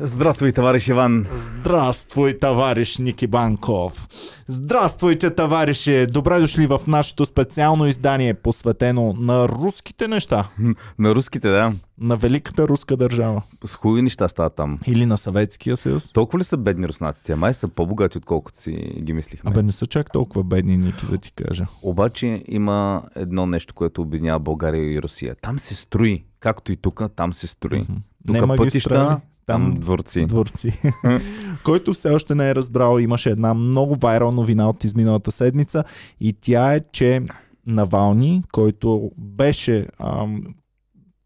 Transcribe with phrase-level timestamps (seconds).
[0.00, 1.26] Здравствуй, товарищ Иван.
[1.30, 4.08] Здравствуй, товарищ Ники Банков.
[4.48, 6.06] Здравствуйте, товариши.
[6.06, 10.48] Добре дошли в нашето специално издание, посветено на руските неща.
[10.98, 11.72] На руските, да.
[12.00, 13.42] На великата руска държава.
[13.64, 14.78] С хубави неща стават там.
[14.86, 16.12] Или на Съветския съюз.
[16.12, 17.34] Толкова ли са бедни руснаците?
[17.34, 18.70] Май са по-богати, отколкото си
[19.00, 19.50] ги мислихме.
[19.50, 21.66] Абе, не са чак толкова бедни, Ники, да ти кажа.
[21.82, 25.36] Обаче има едно нещо, което обединява България и Русия.
[25.42, 26.24] Там се строи.
[26.40, 27.80] Както и тук, там се строи.
[27.80, 27.92] Мгм.
[28.26, 30.26] Тук пътища, там дворци.
[30.26, 30.72] дворци.
[31.64, 35.84] Който все още не е разбрал, имаше една много вайрал новина от изминалата седмица
[36.20, 37.22] и тя е, че
[37.66, 40.42] Навални, който беше ам,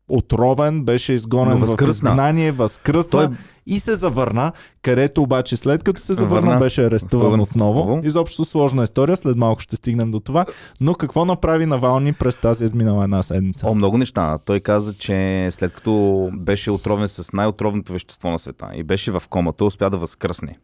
[0.09, 3.37] отровен, беше изгонен в изгнание, възкръсна Той
[3.71, 4.53] и се завърна,
[4.83, 6.61] където обаче след като се завърна, Върна.
[6.61, 7.81] беше арестуван отново.
[7.81, 8.07] отново.
[8.07, 10.47] Изобщо сложна история, след малко ще стигнем до това.
[10.81, 13.67] Но какво направи Навални през тази изминала една седмица?
[13.69, 14.39] О, много неща.
[14.45, 19.23] Той каза, че след като беше отровен с най-отровното вещество на света и беше в
[19.31, 20.59] комата, успя да възкръсне.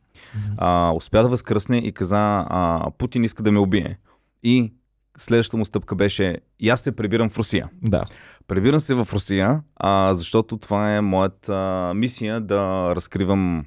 [0.59, 3.99] А, успя да възкръсне и каза, а, Путин иска да ме убие.
[4.43, 4.73] И
[5.19, 7.69] следващата му стъпка беше, и аз се прибирам в Русия.
[7.83, 8.05] Да.
[8.49, 13.65] Прибирам се в Русия, а, защото това е моята мисия да разкривам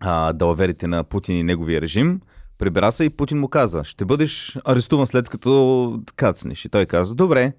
[0.00, 2.20] а, далаверите на Путин и неговия режим.
[2.58, 6.64] Прибира се и Путин му каза, ще бъдеш арестуван след като кацнеш.
[6.64, 7.52] И той каза, добре.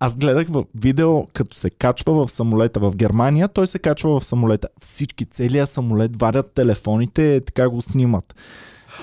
[0.00, 4.24] Аз гледах в видео, като се качва в самолета в Германия, той се качва в
[4.24, 4.68] самолета.
[4.80, 8.34] Всички, целият самолет варят телефоните, така го снимат.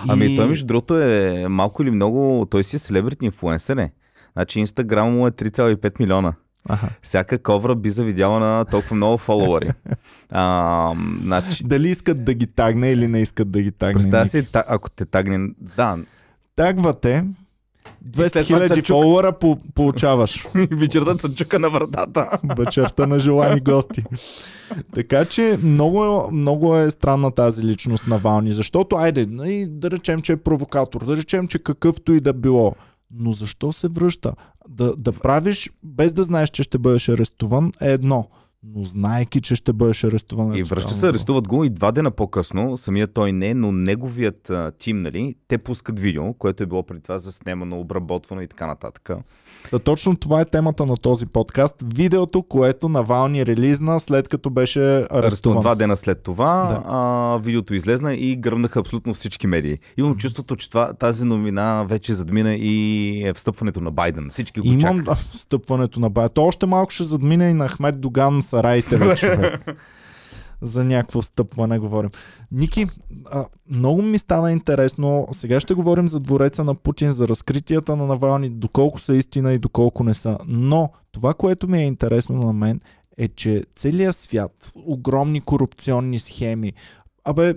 [0.08, 3.92] Ами той между другото е малко или много, той си е селебрити инфлуенсър е.
[4.34, 6.34] Значи Инстаграм му е 3,5 милиона.
[6.70, 6.90] Аха.
[7.02, 9.70] Всяка ковра би завидяла на толкова много фолуари.
[10.34, 13.94] А, значи, Дали искат да ги тагне или не искат да ги тагне.
[13.94, 15.50] представя си, та- ако те тагне...
[15.78, 15.98] Да,
[16.56, 17.26] Тагвате,
[18.06, 20.48] 200 след това хиляди фолуара по- получаваш.
[20.72, 22.40] вечерта се чука на вратата.
[22.58, 24.04] Вечерта на желани гости.
[24.94, 29.26] Така че много, много е странна тази личност на Вални, защото, айде,
[29.66, 32.74] да речем, че е провокатор, да речем, че какъвто и да било,
[33.14, 34.34] но защо се връща?
[34.70, 38.30] Да, да правиш, без да знаеш, че ще бъдеш арестуван, е едно.
[38.66, 40.54] Но знаеки, че ще бъдеш арестуван.
[40.54, 44.50] е И връща се, арестуват го и два дена по-късно, самият той не, но неговият
[44.50, 48.68] а, тим, нали, те пускат видео, което е било преди това заснемано, обработвано и така
[48.68, 49.10] нататък.
[49.72, 51.76] Да, точно това е темата на този подкаст.
[51.86, 55.60] Видеото, което Навални релизна след като беше Арестуван арестуван.
[55.60, 56.84] два дена след това, Да.
[56.88, 59.78] а, видеото излезна и гръмнаха абсолютно всички медии.
[59.98, 62.78] Имам чувството, че това, тази новина вече задмина и
[63.24, 64.28] е встъпването на Байден.
[64.30, 65.06] Всички го Имам чакат.
[65.06, 66.30] да, стъпването на бая.
[66.30, 69.52] То още малко ще задмине и на Ахмед Доган Сараите вече.
[70.62, 72.10] За някакво стъпване говорим.
[72.52, 72.88] Ники,
[73.26, 75.28] а, много ми стана интересно.
[75.32, 79.60] Сега ще говорим за двореца на Путин, за разкритията на Навални, доколко са истина и
[79.60, 80.38] доколко не са.
[80.48, 82.80] Но това, което ми е интересно на мен,
[83.18, 86.74] е, че целият свят, огромни корупционни схеми,
[87.24, 87.54] абе,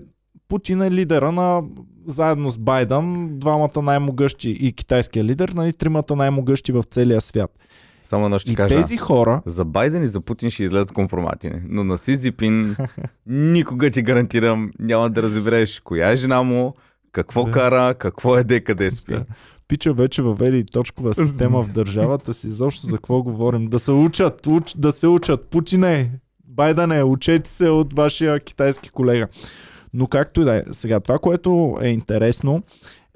[0.48, 1.62] Путин е лидера на
[2.06, 7.58] заедно с Байден, двамата най-могъщи и китайския лидер, нали, тримата най-могъщи в целия свят.
[8.04, 8.74] Само едно ще И кажа.
[8.74, 11.50] тези хора, За Байден и за Путин ще излезат компромати.
[11.64, 12.76] Но на Си Зипин
[13.26, 16.74] никога ти гарантирам няма да разбереш коя е жена му,
[17.12, 17.50] какво Да.
[17.50, 19.12] кара, какво еде, къде спи.
[19.12, 19.24] Да.
[19.68, 22.48] Пича вече въвели точкова система в държавата си.
[22.48, 23.66] Изобщо за какво говорим?
[23.66, 25.44] Да се учат, уч, да се учат.
[25.44, 26.10] Путине,
[26.44, 29.28] Байдане, учете се от вашия китайски колега.
[29.94, 30.62] Но както и да е.
[30.72, 32.62] Сега, това, което е интересно,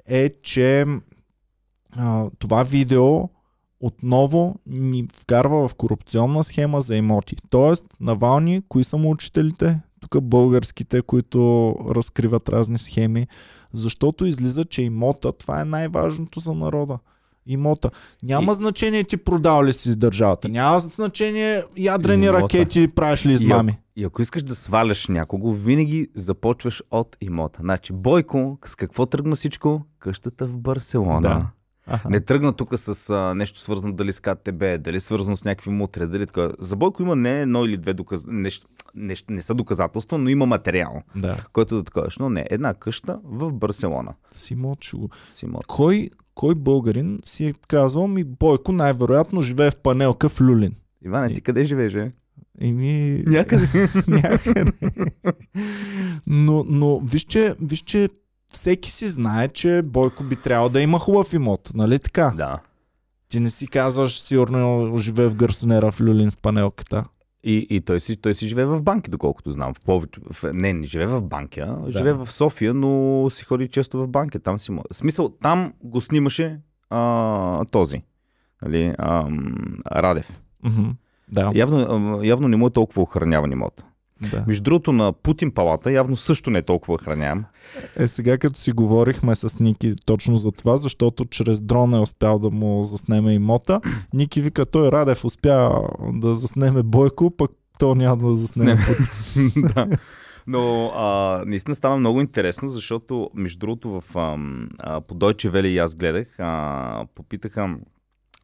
[0.07, 0.85] е, че
[1.91, 3.29] а, това видео
[3.79, 7.35] отново ни вкарва в корупционна схема за имоти.
[7.49, 9.79] Тоест, Навални, кои са му учителите?
[9.99, 13.27] Тук българските, които разкриват разни схеми.
[13.73, 16.99] Защото излиза, че имота, това е най-важното за народа.
[17.45, 17.89] Имота.
[18.23, 20.49] Няма И- значение ти продал ли си държавата.
[20.49, 22.43] Няма значение ядрени Имота.
[22.43, 23.77] ракети правиш ли измами.
[23.95, 27.59] И ако искаш да сваляш някого, винаги започваш от имота.
[27.61, 29.81] Значи, Бойко, с какво тръгна всичко?
[29.99, 31.21] Къщата в Барселона.
[31.21, 31.47] Да.
[31.89, 32.09] Аха.
[32.09, 36.07] Не тръгна тук с а, нещо свързано дали с КТБ, дали свързано с някакви мутре,
[36.07, 36.51] дали така.
[36.59, 38.33] За Бойко има не едно или две доказателства.
[38.33, 38.49] Не,
[38.95, 41.37] не, не са доказателства, но има материал, Да.
[41.53, 42.07] който да такова.
[42.19, 44.13] Но не, една къща в Барселона.
[44.33, 44.97] Си мочу.
[45.33, 45.61] Си мор.
[45.67, 50.75] Кой, кой българин си е казвал ми Бойко най-вероятно живее в панелка в Люлин?
[51.05, 52.11] Иване, ти къде живееш, бе?
[52.61, 53.23] Еми...
[53.27, 53.67] Някъде.
[54.07, 54.71] някъде.
[56.27, 58.09] но, но виж, че, виж, че
[58.49, 62.33] всеки си знае, че Бойко би трябвало да има хубав имот, нали така?
[62.37, 62.59] Да.
[63.29, 67.05] Ти не си казваш, сигурно живее в Гърсонера в Люлин в панелката.
[67.43, 69.73] И, и той, си, той си живее в банки, доколкото знам.
[69.73, 73.67] В повече, в, не, не живее в банки, а живее в София, но си ходи
[73.67, 74.39] често в банки.
[74.39, 76.59] Там си смисъл, там го снимаше
[76.89, 78.03] а, този.
[78.61, 80.39] Нали, ам, Радев.
[80.63, 80.89] Мгм.
[81.31, 81.51] Да.
[81.55, 83.83] Явно, явно не му е толкова охраняван имот.
[84.31, 84.43] Да.
[84.47, 87.45] Между другото, на Путин палата явно също не е толкова охраняем.
[87.95, 92.39] Е, сега като си говорихме с Ники точно за това, защото чрез дрон е успял
[92.39, 93.81] да му заснеме имота,
[94.13, 95.81] Ники вика, той Радев успя
[96.13, 99.51] да заснеме Бойко, пък то няма да заснеме Путин.
[99.75, 99.87] да.
[100.47, 104.37] Но а, наистина стана много интересно, защото, между другото, в, а,
[104.79, 107.75] а, по Deutsche Welle и аз гледах, а, попитаха,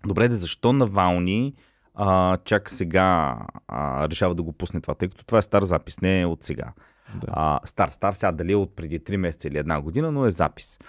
[0.08, 1.54] добре, де, защо Навални
[1.96, 3.38] а, чак сега
[3.68, 6.44] а, решава да го пусне това, тъй като това е стар запис, не е от
[6.44, 6.74] сега.
[7.16, 7.28] Да.
[7.28, 10.32] А, стар, стар сега дали е от преди 3 месеца или една година, но е
[10.32, 10.80] запис.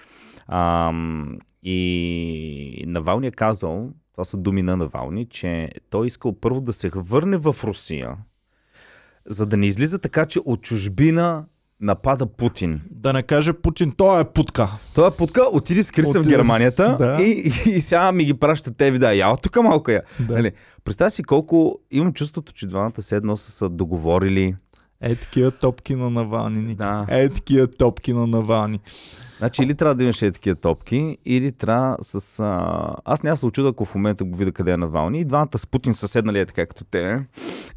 [0.46, 0.92] А,
[1.62, 6.90] и Навални е казал, това са думи на Навални, че той искал първо да се
[6.94, 8.16] върне в Русия,
[9.26, 11.44] за да не излиза така, че от чужбина
[11.80, 12.80] напада Путин.
[12.90, 14.68] Да не каже Путин, той е путка.
[14.94, 17.22] Той е путка, отиди скри се в Германията Да.
[17.22, 19.14] и, и, и сега ми ги праща те вида.
[19.14, 20.02] Я тук малко я.
[20.20, 20.32] Да.
[20.34, 20.52] Нали?
[20.86, 24.56] Представя си колко имам чувството, че двамата се едно са се договорили.
[25.00, 26.74] Е, такива топки на Навални.
[26.74, 27.06] Да.
[27.08, 28.80] Е, такива топки на Навални.
[29.38, 32.40] Значи или трябва да имаш е такива топки, или трябва с...
[32.40, 32.94] А...
[33.04, 35.20] Аз няма се очуда, ако в момента го видя къде е Навални.
[35.20, 37.26] И двамата с Путин са седнали е така като те.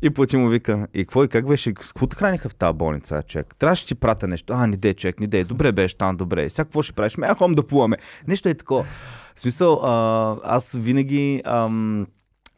[0.01, 1.73] И Путин му вика, и какво и как беше?
[1.81, 3.55] С какво храниха в тази болница, а, човек?
[3.59, 4.53] Трябваше ти пратя нещо.
[4.53, 5.43] А, не де, човек, не де.
[5.43, 6.45] Добре беше там, добре.
[6.45, 7.17] И Сега какво ще правиш?
[7.17, 7.97] Ме, хом да плуваме.
[8.27, 8.85] Нещо е такова.
[9.35, 11.41] В смисъл, а, аз винаги...
[11.45, 12.07] Ам,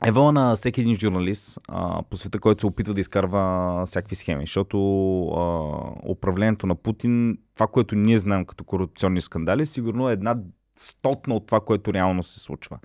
[0.05, 4.43] Евала на всеки един журналист а, по света, който се опитва да изкарва всякакви схеми,
[4.43, 4.77] защото
[5.27, 5.69] а,
[6.11, 10.37] управлението на Путин, това, което ние знаем като корупционни скандали, сигурно е една
[10.77, 12.79] стотна от това, което реално се случва.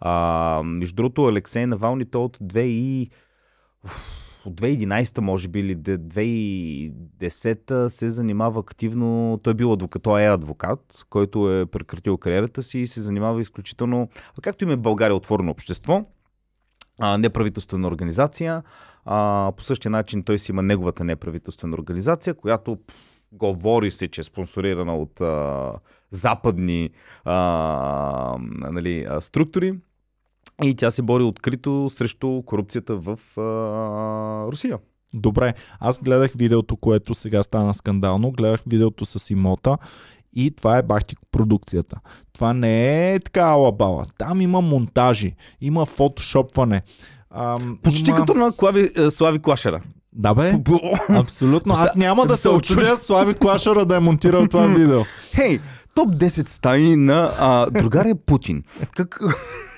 [0.00, 3.10] А, между другото, Алексей Навални, той от 2 и...
[4.44, 10.22] от 2011 може би или де- 2010 се занимава активно, той е бил адвокат, той
[10.22, 14.08] е адвокат, който е прекратил кариерата си и се занимава изключително,
[14.42, 16.04] както има в България отворено общество,
[17.00, 18.62] а, неправителствена организация.
[19.04, 24.20] А, по същия начин той си има неговата неправителствена организация, която пф, говори се, че
[24.20, 25.72] е спонсорирана от а,
[26.10, 26.90] западни
[27.24, 28.36] а,
[28.70, 29.78] нали, структури.
[30.64, 34.78] И тя се бори открито срещу корупцията в а, Русия.
[35.14, 39.76] Добре, аз гледах видеото, което сега стана скандално, гледах видеото с имота
[40.32, 41.96] и това е бахти продукцията.
[42.32, 44.04] Това не е така алабала.
[44.18, 46.82] Там има монтажи, има фотошопване.
[47.30, 48.18] Ам, Почти има...
[48.18, 49.80] като на Клави, е, Слави Клашера.
[50.12, 50.54] Да бе,
[51.10, 51.74] абсолютно.
[51.74, 55.00] Аз няма да се очудя Слави Клашара да е монтирал това видео.
[55.34, 55.60] Хей,
[55.94, 58.62] топ 10 стаи на а, другаря Путин.
[58.96, 59.20] Как...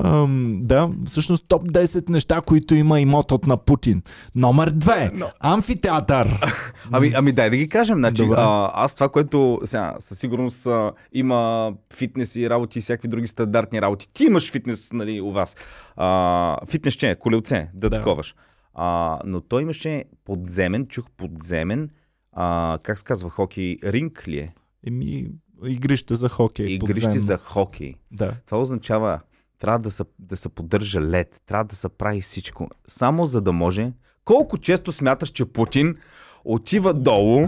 [0.00, 4.02] Ам, да, всъщност топ 10 неща, които има имотът на Путин.
[4.34, 5.10] Номер 2.
[5.14, 6.40] Но- Амфитеатър.
[6.92, 7.96] Ами, ами дай да ги кажем.
[7.96, 8.36] Значи, Добре.
[8.38, 13.26] а, аз това, което сега, със сигурност а, има фитнес и работи и всякакви други
[13.26, 14.08] стандартни работи.
[14.08, 15.56] Ти имаш фитнес, нали, у вас.
[15.96, 17.96] А, фитнес че, колелце, да, Да.
[17.98, 18.34] таковаш.
[18.74, 21.90] А, но той имаше подземен, чух подземен,
[22.32, 24.54] а, как се казва, хокей, ринг ли е?
[24.86, 25.26] Еми,
[25.66, 26.66] игрище за хокей.
[26.66, 27.18] Игрище подземно.
[27.20, 27.94] за хокей.
[28.10, 28.32] Да.
[28.46, 29.20] Това означава,
[29.58, 32.68] трябва да се, да се поддържа лед, трябва да се прави всичко.
[32.88, 33.92] Само за да може.
[34.24, 35.96] Колко често смяташ, че Путин
[36.44, 37.46] отива долу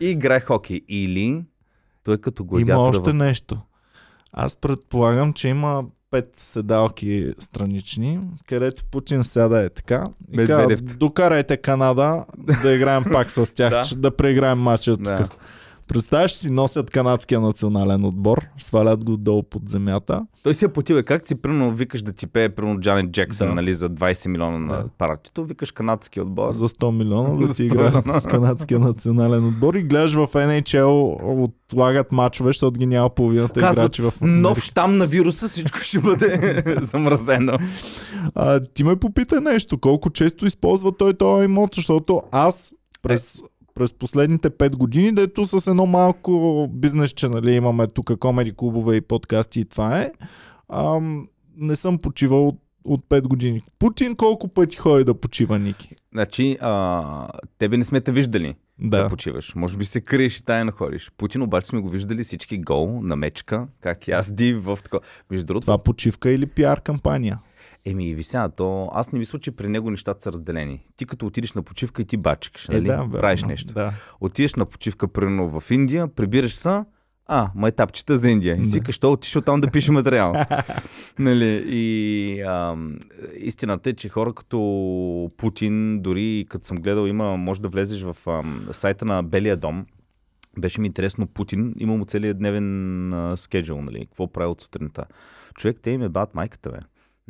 [0.00, 0.80] и играе хокей?
[0.88, 1.44] Или
[2.04, 3.60] той като Има гладиатора още нещо.
[4.32, 10.08] Аз предполагам, че има пет седалки странични, където Путин сяда е така.
[10.32, 10.80] И Медведев.
[10.80, 12.24] казва, докарайте Канада
[12.62, 13.82] да играем пак с тях, Да.
[13.82, 15.36] че да преиграем матча тук.
[15.90, 20.26] Представяш си, носят канадския национален отбор, свалят го долу под земята.
[20.42, 21.02] Той си е потил.
[21.02, 23.54] Как си, примерно, викаш да ти пее, примерно, Джанет Джексън, Да.
[23.54, 24.84] нали, за 20 милиона на Да.
[24.98, 26.50] партито, викаш канадски отбор.
[26.50, 28.20] За 100 милиона да си 100 играят милиона.
[28.20, 33.98] в канадския национален отбор и гледаш в NHL отлагат мачове, защото ги няма половината Казват,
[33.98, 37.58] играчи в Нов щам на вируса, всичко ще бъде замразено.
[38.34, 43.42] А, ти ме попита нещо, колко често използва той този имот, защото аз през,
[43.80, 49.00] през последните 5 години, дето с едно малко бизнесче, нали, имаме тук комеди клубове и
[49.00, 50.12] подкасти и това е,
[50.68, 53.62] ам, не съм почивал от, от 5 години.
[53.78, 55.94] Путин колко пъти ходи да почива, Ники?
[56.12, 58.54] Значи, а, тебе не сме те виждали.
[58.78, 59.02] да.
[59.02, 59.08] Да.
[59.08, 59.54] почиваш.
[59.54, 61.10] Може би се криеш и тайно ходиш.
[61.16, 65.02] Путин обаче сме го виждали всички гол на мечка, как язди в такова.
[65.30, 67.38] Между другото, Това почивка или пиар кампания?
[67.84, 70.86] Еми, вися, то аз не мисля, че при него нещата са разделени.
[70.96, 72.78] Ти като отидеш на почивка и ти бачкаш, нали?
[72.78, 73.12] Е, да, верно.
[73.12, 73.74] Правиш нещо.
[73.74, 73.92] Да.
[74.20, 76.82] Отидеш на почивка, примерно в Индия, прибираш се,
[77.26, 78.56] а, майтапчета за Индия.
[78.60, 78.76] И си Да.
[78.76, 80.32] викаш, то отишъл там да пише материал.
[81.18, 81.64] нали?
[81.66, 82.98] И ам,
[83.38, 88.16] истината е, че хора като Путин, дори като съм гледал, има, може да влезеш в
[88.26, 89.86] ам, сайта на Белия дом.
[90.58, 94.06] Беше ми интересно Путин, има му целият дневен а, скеджул, нали?
[94.06, 95.04] Какво прави от сутринта.
[95.54, 96.78] Човек, те им е бат майката, бе.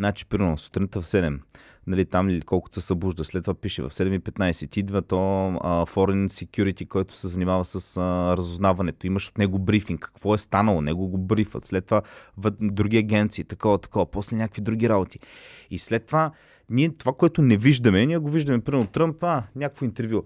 [0.00, 1.38] Значи, примерно, сутринта в 7,
[1.86, 6.26] нали, там ли колкото се събужда, след това пише в 7.15, идва то а, Foreign
[6.26, 9.06] Security, който се занимава с а, разузнаването.
[9.06, 11.64] Имаш от него брифинг, какво е станало, него го брифат.
[11.64, 12.02] След това
[12.36, 15.18] в други агенции, такова, такова, после някакви други работи.
[15.70, 16.30] И след това,
[16.70, 20.22] ние това, което не виждаме, ние го виждаме, примерно Тръмп, а, някакво интервю.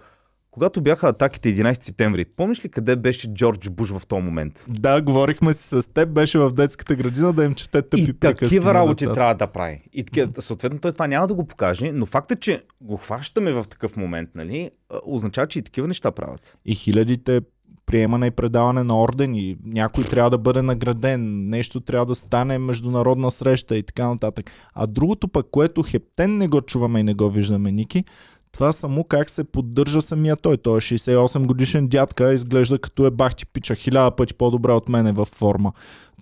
[0.54, 4.64] Когато бяха атаките 11 септември, помниш ли къде беше Джордж Буш в този момент?
[4.68, 8.74] Да, говорихме си с теб, беше в детската градина да им чете тъпи И такива
[8.74, 9.14] работи децата.
[9.14, 9.82] трябва да прави.
[9.92, 13.64] И такива, съответно той това няма да го покаже, но факта, че го хващаме в
[13.70, 14.70] такъв момент, нали,
[15.06, 16.56] означава, че и такива неща правят.
[16.64, 17.40] И хилядите
[17.86, 23.30] приемане и предаване на ордени, някой трябва да бъде награден, нещо трябва да стане международна
[23.30, 24.50] среща и така нататък.
[24.74, 28.04] А другото пък, което хептен не го чуваме и не го виждаме, Ники,
[28.54, 30.56] това само как се поддържа самия той.
[30.56, 35.12] Той е 68 годишен дядка, изглежда като е бахти пича, хиляда пъти по-добре от мене
[35.12, 35.72] във форма.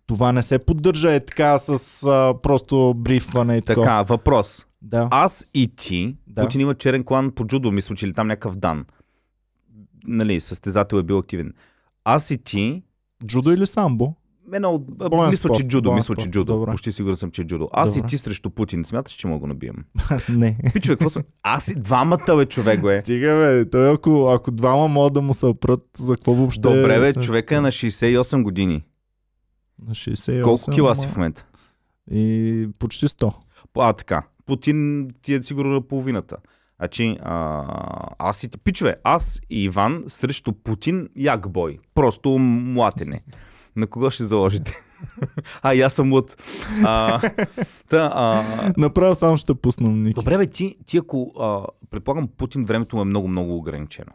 [0.06, 3.80] Това не се поддържа е така с а, просто брифване и така.
[3.80, 4.66] Така, въпрос.
[4.82, 5.08] Да.
[5.10, 6.42] Аз и ти, Да.
[6.42, 8.84] Путин има черен клан по джудо, мисля, че или там някакъв дан.
[10.06, 11.52] Нали, състезател е бил активен.
[12.04, 12.82] Аз и ти,
[13.26, 14.14] Джудо или самбо?
[14.54, 14.78] Едно.
[14.78, 16.52] Боен мисля, спорт, че джудо, боен мисля, че джудо.
[16.52, 16.71] добре.
[16.71, 17.68] Почти сигурен съм, че е джудо.
[17.73, 18.06] Аз Добре.
[18.06, 19.76] и ти срещу Путин, смяташ, че мога го набием?
[20.28, 20.59] не.
[20.73, 21.23] Пичове, какво сме?
[21.42, 23.00] Аз и двамата, бе, човек, бе.
[23.00, 23.71] Стига, бе.
[23.71, 26.61] Той ако, ако двама могат да му се опрат, за какво въобще...
[26.61, 28.85] Добре, бе, човека е на 68 години.
[29.88, 30.42] На 68.
[30.42, 31.47] Колко кила си в момента?
[32.11, 33.35] И почти 100.
[33.78, 34.23] А, така.
[34.47, 36.37] Путин ти е сигурно на половината.
[36.78, 37.64] Значи, а,
[38.18, 38.49] аз и...
[38.49, 41.78] Пичове, аз и Иван срещу Путин як бой.
[41.94, 43.23] Просто млатене.
[43.76, 44.72] На кого ще заложите?
[45.62, 46.36] а, и аз съм луд.
[46.84, 47.20] А,
[47.88, 48.42] та, а,
[48.76, 50.14] Направо само ще пуснам Ники.
[50.14, 51.32] добре, бе, ти, ти ако...
[51.40, 54.12] А, предполагам, Путин времето му е много, много ограничено.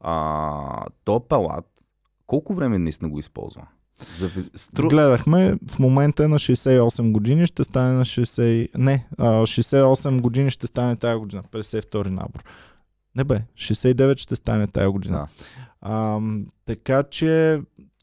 [0.00, 1.64] А, то палат,
[2.26, 3.66] колко време наистина го използва?
[4.16, 4.88] За, стру...
[4.88, 8.68] Гледахме, в момента е на 68 години, ще стане на 60...
[8.78, 12.44] Не, а, 68 години ще стане тая година, 52 набор.
[13.16, 15.18] Не бе, 69 ще стане тая година.
[15.18, 15.28] Да.
[15.80, 16.20] А,
[16.66, 17.60] така че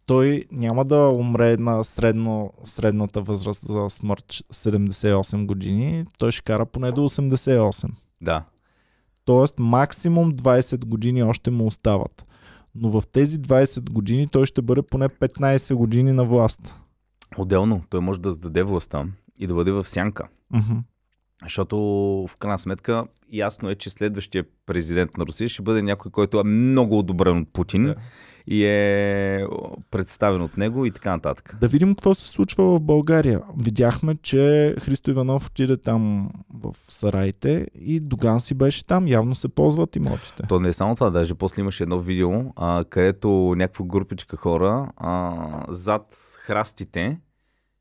[0.08, 6.06] той няма да умре на средно, средната възраст за смърт 78 години.
[6.20, 7.90] Той ще кара поне до 88.
[8.22, 8.44] да.
[9.26, 12.26] Тоест максимум 20 години още му остават.
[12.76, 16.76] Но в тези 20 години той ще бъде поне 15 години на власт.
[17.38, 19.06] Отделно, той може да сдаде властта
[19.40, 20.28] и да бъде в сянка.
[20.54, 20.78] Мгм.
[21.44, 21.78] Защото
[22.30, 26.44] в крайна сметка ясно е, че следващия президент на Русия ще бъде някой, който е
[26.44, 27.96] много одобрен от Путин Да.
[28.48, 29.46] И е
[29.92, 31.56] представен от него и така нататък.
[31.62, 33.42] Да видим какво се случва в България.
[33.62, 39.08] Видяхме, че Христо Иванов отиде там в сараите и Доган си беше там.
[39.08, 40.44] Явно се ползват имотите.
[40.50, 44.92] То не е само това, даже после имаше едно видео, а, където някаква групичка хора
[44.98, 45.34] а,
[45.70, 47.20] зад храстите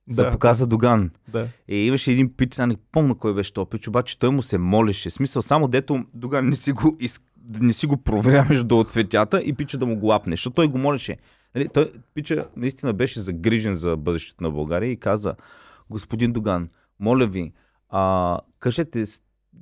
[0.09, 0.15] да.
[0.15, 1.11] се показа Доган.
[1.29, 1.49] да.
[1.69, 4.59] И имаше един пич, сега не помня кой беше този пич, обаче той му се
[4.59, 5.11] молеше.
[5.11, 7.21] Смисъл, само дето Доган не си го, из...
[7.61, 10.79] не си го проверя между цветята и пича да му го лапне, защото той го
[10.79, 11.17] молеше.
[11.55, 15.35] Нали, той, пича наистина беше загрижен за бъдещето на България и каза,
[15.91, 16.69] господин Доган,
[17.01, 17.53] моля ви,
[17.89, 19.05] а, кажете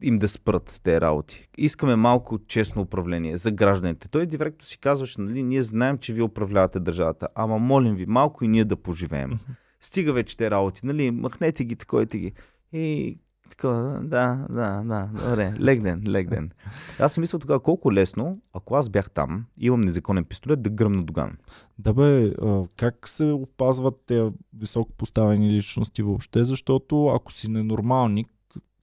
[0.03, 1.49] им да спрат с тези работи.
[1.59, 4.09] Искаме малко честно управление за гражданите.
[4.09, 8.45] Той директно си казваше, нали, ние знаем, че вие управлявате държавата, ама молим ви, малко
[8.45, 9.39] и ние да поживеем.
[9.81, 12.33] Стига вече те работи, нали, махнете ги, такойте ги.
[12.73, 13.19] И
[13.51, 13.69] така,
[14.03, 16.51] да, да, да, добре, лек ден, лек ден.
[16.99, 21.03] Аз си мисля тогава колко лесно, ако аз бях там, имам незаконен пистолет, да гръмна
[21.03, 21.37] Доган.
[21.79, 22.35] Да бе,
[22.77, 28.29] как се опазват тези високо поставени личности въобще, защото ако си ненормалник,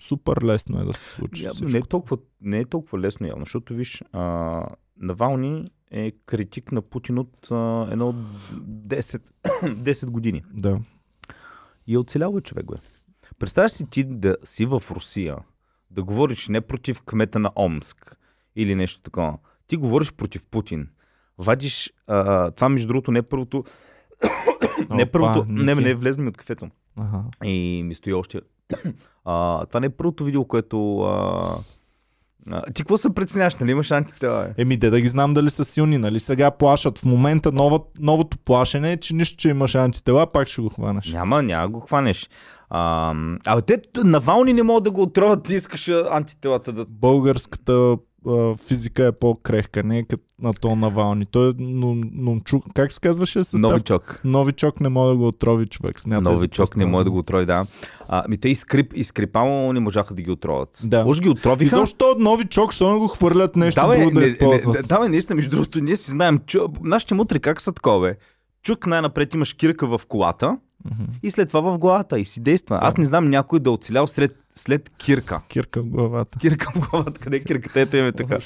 [0.01, 1.43] супер лесно е да се случи.
[1.43, 4.65] Я, не, е толкова, не е толкова лесно явно, защото виж, а,
[4.97, 9.21] Навални е критик на Путин от а, едно от 10,
[9.63, 10.43] 10 години.
[10.53, 10.79] Да.
[11.87, 12.77] И е оцелял човек, бе.
[13.41, 15.36] Представяш си ти да си в Русия,
[15.91, 18.17] да говориш не против кмета на Омск
[18.55, 19.38] или нещо такова.
[19.67, 20.88] Ти говориш против Путин.
[21.38, 23.63] Вадиш, а, това между другото не е първото,
[24.89, 26.69] не е първото, не, не, влезли ми от кафето.
[26.98, 27.24] Ага.
[27.43, 28.41] И ми стои още.
[29.25, 31.00] А, това не е първото видео, което...
[31.00, 31.55] А,
[32.74, 34.53] ти какво се преценяваш, нали имаш антитела?
[34.57, 36.19] Еми, де да ги знам дали са силни, нали?
[36.19, 37.00] Сега плашат.
[37.00, 41.12] В момента нова, новото плашене е, че нищо, че имаш антитела, пак ще го хванеш.
[41.12, 42.29] Няма, няма го хванеш.
[42.73, 43.13] А,
[43.45, 46.85] а те Навални не могат да го отровят, ти искаш антителата да...
[46.89, 47.97] Българската
[48.27, 51.25] а, физика е по-крехка, не е като на то Навални.
[51.25, 52.63] Той е но, нончук.
[52.73, 53.59] Как се казваше състав?
[53.59, 54.21] Новичок.
[54.23, 55.99] Новичок не може да го отрови човек.
[55.99, 57.65] Смятай за Новичок не може да го отрови, да.
[58.07, 60.79] А, ми те и скрип, и скрипало не можаха да ги отровят.
[60.83, 61.03] Да.
[61.05, 61.77] Може ги И отровиха.
[61.77, 64.75] защо новичок, що не го хвърлят нещо да, бе, друго да не- използват?
[64.75, 67.99] не- да, бе, наистина, между другото, ние си знаем, чу, нашите мутри как са такова,
[68.07, 68.17] бе.
[68.63, 71.03] Чук най-напред имаш кирка в колата, Мгм.
[71.23, 72.79] И след това в главата и си действа.
[72.81, 75.41] Аз не знам някой да е оцелял след, след кирка.
[75.48, 76.39] Кирка в главата.
[76.39, 77.79] Кирка в главата, къде е кирката?
[77.79, 78.38] Ето им е така.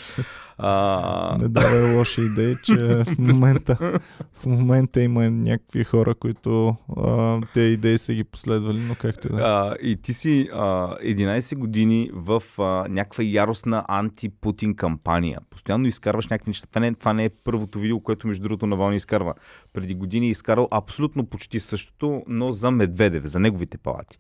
[0.58, 4.00] А, Не давай лоша идея, че в момента,
[4.34, 9.32] в момента има някакви хора, които а, те идеи са ги последвали, но както и
[9.32, 9.42] да е.
[9.44, 15.40] а, и ти си а, 11 години в а, някаква яростна анти-Путин кампания.
[15.50, 16.68] Постоянно изкарваш някакви неща.
[16.68, 19.34] Това не, това не е първото видео, което между другото Навални изкарва.
[19.74, 24.18] Преди години е изкарал абсолютно почти същото, но за Медведев, за неговите палати.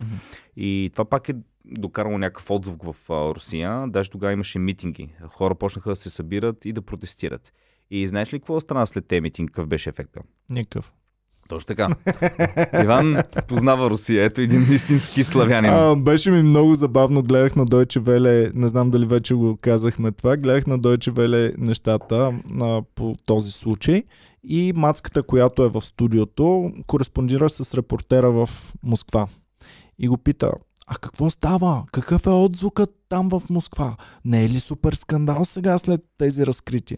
[0.58, 1.34] И това пак е
[1.72, 3.88] докарало някакъв отзвук в а, Русия.
[3.88, 5.10] Даже тогава имаше митинги.
[5.28, 7.54] Хора почнаха да се събират и да протестират.
[7.92, 9.52] И знаеш ли какво стана след тези митинги?
[9.52, 10.20] Какъв беше ефекта?
[10.50, 10.94] Никакъв.
[11.48, 11.88] Точно така.
[12.84, 13.18] Иван
[13.48, 14.24] познава Русия.
[14.24, 15.72] Ето един истински славянин.
[15.72, 17.24] А, беше ми много забавно.
[17.24, 21.58] Гледах на Deutsche Welle, не знам дали вече го казахме това, гледах на Deutsche Welle
[21.58, 24.04] нещата а, по този случай
[24.44, 28.50] и мацката, която е в студиото, кореспондира с репортера в
[28.84, 29.28] Москва.
[30.00, 30.52] И го пита,
[30.88, 31.84] а какво става?
[31.92, 33.98] Какъв е отзвукът там в Москва?
[34.26, 36.98] Не е ли супер скандал сега след тези разкрития?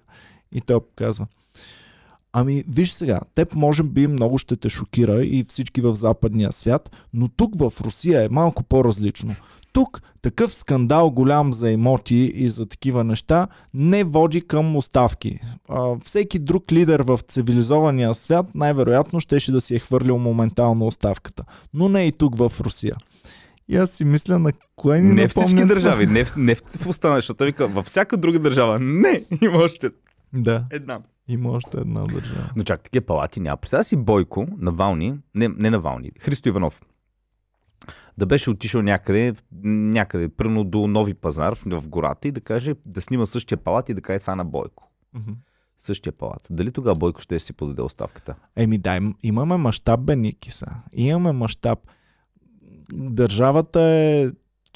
[0.52, 1.28] И той казва,
[2.34, 6.92] Ами, виж сега, теб може би много ще те шокира и всички в западния свят,
[7.14, 9.36] но тук в Русия е малко по-различно.
[9.74, 15.40] Тук такъв скандал голям за имоти и за такива неща не води към оставки.
[15.70, 21.44] А, всеки друг лидер в цивилизования свят най-вероятно щеше да си е хвърлил моментално оставката.
[21.74, 22.96] Но не и тук в Русия.
[23.70, 27.16] И аз си мисля на кое ни Не всички държави, не, в- не в остана,
[27.16, 29.90] защото вика, във всяка друга държава, не, има още
[30.34, 31.02] Да, една.
[31.28, 32.52] има още една държава.
[32.56, 33.58] Но чак такива палати няма.
[33.58, 36.82] Представя си Бойко на Вални, не, не на Вални, Христо Иванов.
[38.18, 39.34] Да беше отишъл някъде,
[39.64, 43.94] някъде, пръвно до Нови пазар в, гората и да каже, да снима същия палат и
[43.94, 44.92] да каже това на Бойко.
[45.14, 45.32] Мгм.
[45.80, 46.48] Същия палат.
[46.50, 48.36] Дали тогава Бойко ще си подаде оставката?
[48.56, 50.66] Еми дай, имаме мащаб, бе, Ники, са.
[50.94, 51.80] Имаме мащаб.
[52.94, 54.28] Държавата е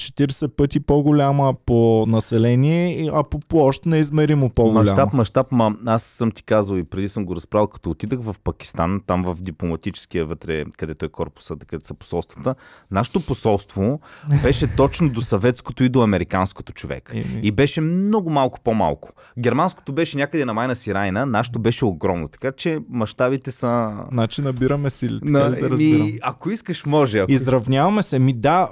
[0.02, 4.90] 40 пъти по-голяма по население, а по площ неизмеримо по-голяма.
[4.90, 8.36] Мащаб, мащаб, ма аз съм ти казал и преди съм го разправил, като отидах в
[8.44, 12.56] Пакистан, там в дипломатическия вътре, където е корпуса, където са посолствата,
[12.92, 14.00] нашето посолство
[14.44, 17.14] беше точно до съветското и до американското човек.
[17.42, 19.10] И беше много малко по-малко.
[19.40, 22.28] Германското беше някъде на майна си райна, нашето беше огромно.
[22.28, 23.94] Така че мащабите са...
[24.12, 26.12] Значи набираме сили, така На, да разбирам.
[26.22, 27.20] ако искаш, може.
[27.20, 27.32] Ако...
[27.32, 28.20] Изравняваме се.
[28.20, 28.70] Ми да,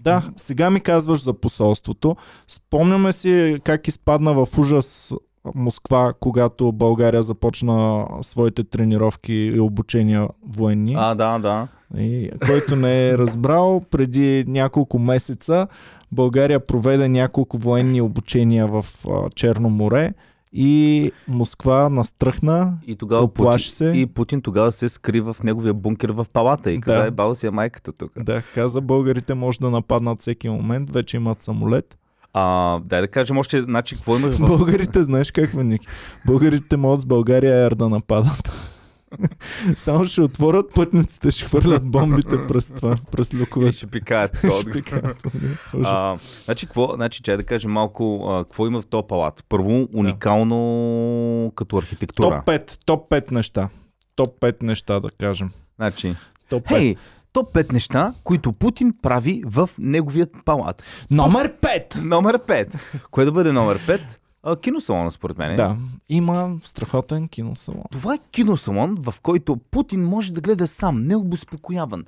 [0.00, 2.16] да, сега ми казваш за посолството.
[2.48, 5.14] Спомняме си как изпадна в ужас
[5.54, 10.94] Москва, когато България започна своите тренировки и обучения военни.
[10.98, 11.68] А, да, да.
[11.98, 15.66] И, който не е разбрал, преди няколко месеца
[16.12, 18.86] България проведе няколко военни обучения в
[19.34, 20.12] Черно море
[20.52, 22.72] и Москва настръхна.
[22.86, 23.98] И тогава Оплаши Путин, се.
[23.98, 27.06] и Путин тогава се скри в неговия бункер в палата и каза, Да.
[27.06, 28.12] е, баба си е майката тук.
[28.22, 31.96] Да, каза, българите може да нападнат всеки момент, вече имат самолет.
[32.32, 34.46] А, дай да кажем още, значи, какво имаш в...
[34.46, 35.86] Българите, знаеш как Ники?
[36.26, 38.69] Българите могат с България Air да нападат.
[39.76, 43.76] Само ще отворят пътниците, ще хвърлят бомбите през това, през люковете.
[43.76, 44.32] ще пикаят.
[44.32, 44.52] такова.
[44.62, 45.56] Ще пикаят, нали?
[45.74, 45.92] Ужас.
[46.00, 49.44] а, значи, какво, значи, чай да кажем малко, а, какво има в този палат.
[49.48, 52.36] Първо, уникално като архитектура.
[52.36, 53.68] Топ 5, топ 5 неща.
[54.16, 55.50] Топ 5 неща, да кажем.
[55.76, 56.16] Значи,
[56.48, 56.68] Топ 5.
[56.68, 56.96] хей,
[57.32, 60.82] топ 5 неща, които Путин прави в неговият палат.
[61.10, 62.02] Номер 5!
[62.04, 62.76] Номер 5.
[63.10, 64.00] Кое да бъде номер 5?
[64.42, 65.56] А, киносалона, според мен.
[65.56, 65.76] Да,
[66.08, 67.84] има страхотен киносалон.
[67.92, 72.04] Това е киносалон, в който Путин може да гледа сам, необезпокояван.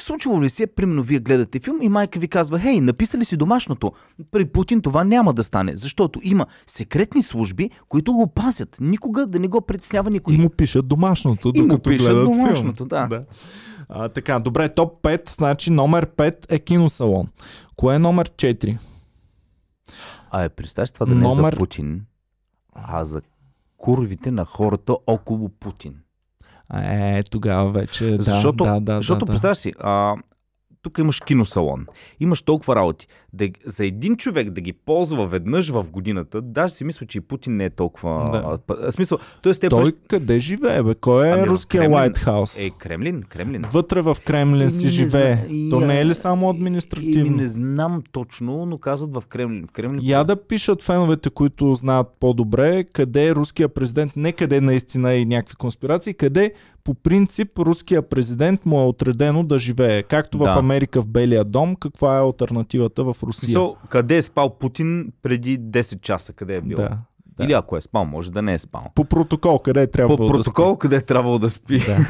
[0.00, 3.92] Случвало ли се, примерно вие гледате филм и майка ви казва, хей, написали си домашното.
[4.30, 8.76] При Путин това няма да стане, защото има секретни служби, които го пазят.
[8.80, 10.34] Никога да не го притеснява никой.
[10.34, 12.88] И му пишат домашното, И му докато пишат гледат домашното, филм.
[12.88, 13.06] да.
[13.06, 13.24] да.
[13.88, 17.28] А, така, добре, топ 5, значи номер 5 е киносалон.
[17.76, 18.78] Кое е номер 4?
[20.30, 22.06] А е, представяш това да не е Номер- за Путин,
[22.74, 23.22] а за
[23.76, 25.94] курвите на хората около Путин.
[26.74, 28.16] Е, тогава вече.
[28.16, 29.32] Да, защото, да, да, защото да.
[29.32, 30.16] представяш си, а,
[30.82, 31.86] тук имаш киносалон,
[32.20, 33.06] имаш толкова работи.
[33.32, 37.20] Да, за един човек да ги ползва веднъж в годината, даже си мисля, че и
[37.20, 38.30] Путин не е толкова...
[38.68, 38.74] Да.
[38.78, 39.54] А, смисъл, т.е.
[39.54, 39.92] те Той Той...
[40.08, 40.94] къде живее, бе?
[40.94, 42.12] Кой е Ами руския Кремлин.
[42.12, 42.66] House?
[42.66, 43.62] Е, Кремлин, Кремлин.
[43.62, 45.36] Вътре в Кремлин си Не живее.
[45.36, 47.36] зна- То не е ли само Еми, административно?
[47.36, 49.66] не знам точно, но казват в Кремлин.
[49.66, 54.60] В Кремлин Я да пишат феновете, които знаят по-добре, къде е руския президент, не къде
[54.60, 56.52] наистина и някакви конспирации, къде
[56.84, 60.02] по принцип руския президент му е отредено да живее.
[60.02, 60.50] Както в Да.
[60.58, 63.44] Америка в Белия дом, каква е альтернативата в Русия?
[63.44, 66.32] Смисъл, къде е спал Путин преди 10 часа?
[66.32, 66.76] Къде е бил?
[66.76, 66.98] Да,
[67.38, 67.44] да.
[67.44, 68.82] Или ако е спал, може да не е спал.
[68.94, 71.78] По протокол, къде е трябвало По протокол, къде е трябвало да спи.
[71.78, 71.94] да спи.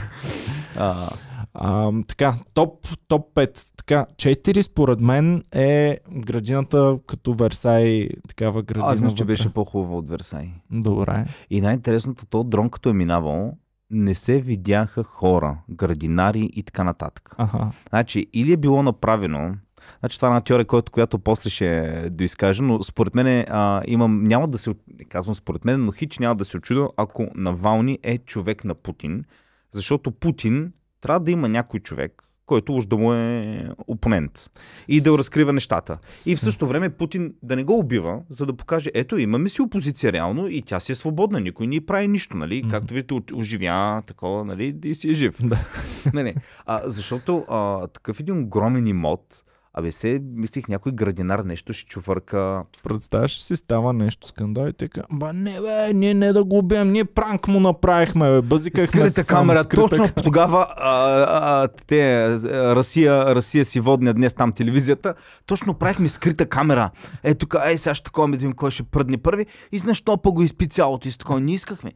[0.74, 0.84] Да.
[0.84, 1.08] А,
[1.54, 3.66] А, така, топ, топ 5.
[3.76, 8.92] Така, 4 според мен е градината като Версай, такава градина.
[8.92, 10.48] Аз мисля, че беше по-хубава от Версай.
[10.70, 11.26] Добре.
[11.50, 13.52] И най-интересното, то дрон като е минавал,
[13.90, 17.34] не се видяха хора, градинари и така нататък.
[17.38, 17.70] Аха.
[17.88, 19.56] Значи, или е било направено,
[20.00, 24.24] значи това е една теория, която, която после ще доизкажа, но според мен а, имам,
[24.24, 24.74] няма да се,
[25.08, 29.24] казвам според мен, но хич няма да се очудя, ако Навални е човек на Путин,
[29.72, 34.50] защото Путин трябва да има някой човек, който уж да му е опонент
[34.88, 35.98] и да разкрива нещата.
[36.26, 39.62] И в същото време Путин да не го убива, за да покаже, ето имаме си
[39.62, 42.58] опозиция реално и тя си е свободна, никой не прави нищо, нали?
[42.58, 42.70] Мгм.
[42.70, 44.76] Както видите, оживя такова, нали?
[44.84, 45.38] И си е жив.
[45.48, 45.58] Да.
[46.14, 46.34] не, не.
[46.66, 49.44] А, защото а, такъв един огромен имот,
[49.78, 52.62] абе се, мислих някой градинар нещо ще чувърка.
[52.82, 56.92] Представяш си, става нещо скандал и така, ба не бе, ние не да го убием,
[56.92, 60.22] ние пранк му направихме, бе, бъзикахме Скрита сам, камера, скрита точно камера.
[60.22, 62.28] тогава а, а, те,
[62.74, 65.14] Русия, Русия си водня днес там телевизията,
[65.46, 66.90] точно правихме скрита камера.
[67.22, 70.30] Е, тук, ей, сега ще такова видим кой ще пръдне първи и знаеш, то па
[70.30, 71.92] го изпи цялото и с такова не искахме.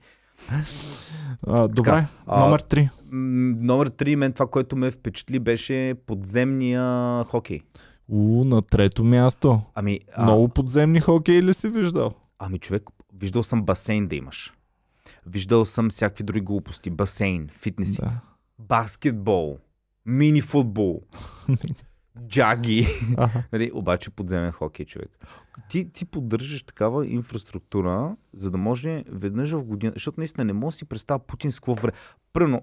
[1.46, 2.88] А, добре, Така, номер 3.
[3.12, 6.84] Номер 3, мен това, което ме впечатли, беше подземния
[7.24, 7.60] хокей.
[8.08, 9.60] У, на трето място.
[9.74, 12.14] Ами, а, Много подземни хокеи ли си виждал?
[12.38, 12.82] ами човек,
[13.14, 14.52] виждал съм басейн да имаш.
[15.26, 16.90] Виждал съм всякакви други глупости.
[16.90, 18.20] Басейн, фитнеси, Да.
[18.58, 19.58] баскетбол,
[20.06, 21.02] мини футбол,
[22.28, 22.86] джаги.
[23.52, 25.18] Нали, обаче подземен хокей, човек.
[25.68, 30.68] Ти, ти поддържаш такава инфраструктура, за да може веднъж в година, защото наистина не мога
[30.68, 31.92] да си представя Путин с какво време.
[32.32, 32.62] Пръвно,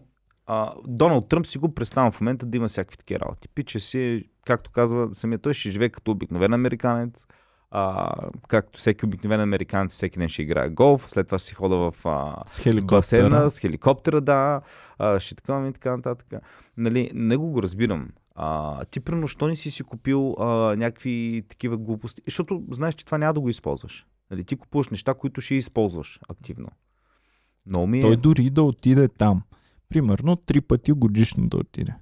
[0.51, 3.47] а, Доналд Тръмп си го представя в момента да има всякакви такива работи.
[3.55, 7.27] Пича си, както казва самия той, ще живее като обикновен американец.
[7.71, 8.13] А,
[8.47, 12.35] както всеки обикновен американец, всеки ден ще играе голф, след това си хода в а,
[12.45, 12.97] С хеликоптера.
[12.97, 14.61] басейна, с хеликоптера, да,
[14.99, 16.41] а, ще така и така нататък.
[16.77, 18.09] Нали, него го разбирам.
[18.35, 22.21] А, ти примерно, що не си си купил а, някакви такива глупости?
[22.25, 24.07] Защото знаеш, че това няма да го използваш.
[24.31, 26.67] Нали, ти купуваш неща, които ще използваш активно.
[27.65, 28.01] Но ми е...
[28.01, 29.41] Той дори да отиде там.
[29.89, 31.93] Примерно три пъти годишно да отиде.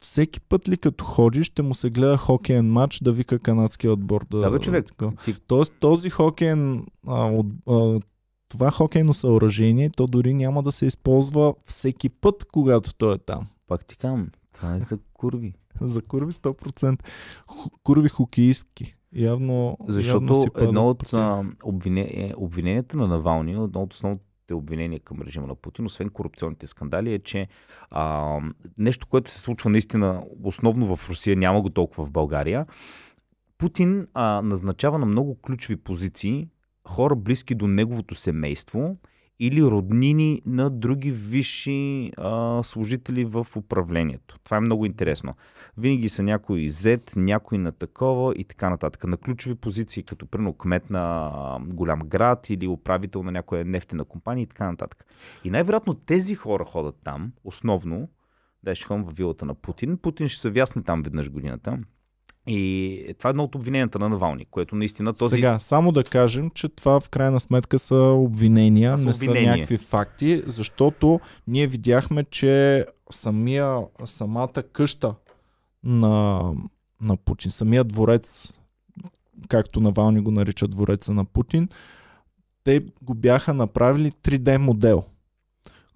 [0.00, 4.26] Всеки път ли като ходи, ще му се гледа хокеен матч да вика канадския отбор.
[4.30, 4.86] Да, Да, бе, човек.
[5.24, 8.00] Ти, Тоест този хокеен, а, от, а,
[8.48, 13.46] това хокейно съоръжение, то дори няма да се използва всеки път, когато той е там.
[13.66, 15.54] пак ти казвам, това е за курви.
[15.80, 17.02] За курви 100%.
[17.46, 18.94] Ху- Курви хокеистки.
[19.12, 23.94] Явно, явно Защото падат едно от а, обвине, обвиненията на Навални, едно от
[24.48, 27.48] основните обвинения към режима на Путин, освен корупционните скандали, е, че
[27.90, 28.38] а,
[28.78, 32.66] нещо, което се случва наистина основно в Русия, няма го толкова в България.
[33.58, 36.48] Путин а, назначава на много ключови позиции
[36.88, 38.96] хора близки до неговото семейство
[39.40, 44.38] или роднини на други висши а, служители в управлението.
[44.44, 45.34] Това е много интересно.
[45.76, 49.04] Винаги са някой Z, някой на такова и така нататък.
[49.04, 51.30] На ключови позиции, като примерно кмет на
[51.68, 55.06] голям град или управител на някоя нефтена компания и така нататък.
[55.44, 58.08] И най-вероятно тези хора ходят там, основно,
[58.62, 59.98] да ще ходим в вилата на Путин.
[59.98, 61.78] Путин ще се вясне там веднъж годината.
[62.48, 65.34] И това е едно от обвиненията на Навални, което наистина този...
[65.34, 69.52] Сега, само да кажем, че това в крайна сметка са обвинения, са не обвинения.
[69.52, 75.14] са някакви факти, защото ние видяхме, че самия, самата къща
[75.84, 76.42] на,
[77.00, 78.52] на Путин, самия дворец,
[79.48, 81.68] както Навални го нарича двореца на Путин,
[82.64, 85.04] те го бяха направили 3D модел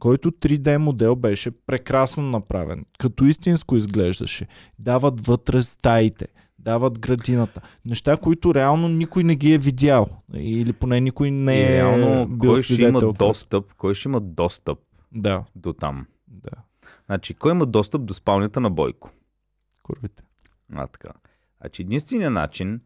[0.02, 2.84] който 3D модел беше прекрасно направен.
[2.98, 4.46] Като истинско изглеждаше.
[4.78, 7.60] Дават вътре стаите, дават градината.
[7.84, 10.08] Неща, които реално никой не ги е видял.
[10.34, 14.20] Или поне никой не и е реално, бил кой ще има достъп, кой ще има
[14.20, 14.78] достъп
[15.12, 16.06] Да, до там?
[16.28, 16.50] да.
[17.06, 19.10] Значи, кой има достъп до спалнята на Бойко?
[19.82, 20.22] Курвите.
[20.72, 21.10] А, така.
[21.60, 22.80] Значи, единственият начин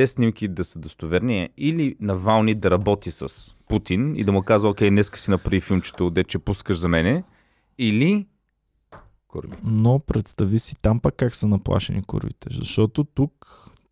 [0.00, 4.68] те снимки да са достоверни или Навални да работи с Путин и да му казва,
[4.68, 7.24] окей, днеска си направи филмчето, де че пускаш за мене,
[7.78, 8.26] или...
[9.28, 9.52] Курви.
[9.64, 12.48] Но представи си там пък как са наплашени курвите.
[12.50, 13.32] Защото тук,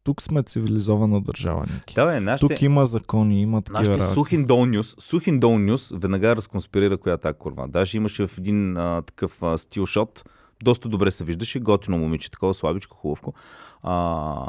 [0.05, 1.95] тук сме цивилизована държава, Ники.
[1.95, 4.15] Да, бе, нашите, Тук има закони, има такива нашите работи.
[4.15, 7.69] Сухиндол Нюс, Сухиндол Нюс веднага разконспирира коя е курва.
[7.69, 10.25] Даже имаше в един а, такъв а, стилшот,
[10.63, 13.35] доста добре се виждаше, готино момиче, такова слабичко, хубавко.
[13.83, 14.47] А,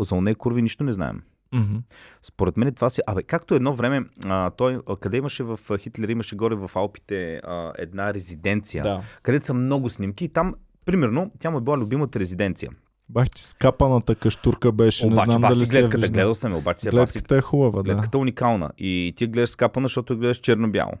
[0.00, 1.22] за оне курви нищо не знаем.
[1.52, 1.76] Мгм.
[2.22, 3.00] Според мен това си...
[3.06, 7.72] Абе, както едно време, а, той, къде имаше в Хитлер, имаше горе в Алпите а,
[7.78, 9.00] една резиденция, Да.
[9.22, 12.70] където са много снимки и там, примерно, тя му е била любимата резиденция.
[13.08, 15.06] Бах ти скапаната каштурка беше.
[15.06, 17.82] обаче, не знам дали си гледката, гледал съм я, обаче си Гледката е хубава, да.
[17.82, 18.70] гледката е уникална.
[18.78, 20.92] И ти гледаш скапана, защото я гледаш черно-бяло.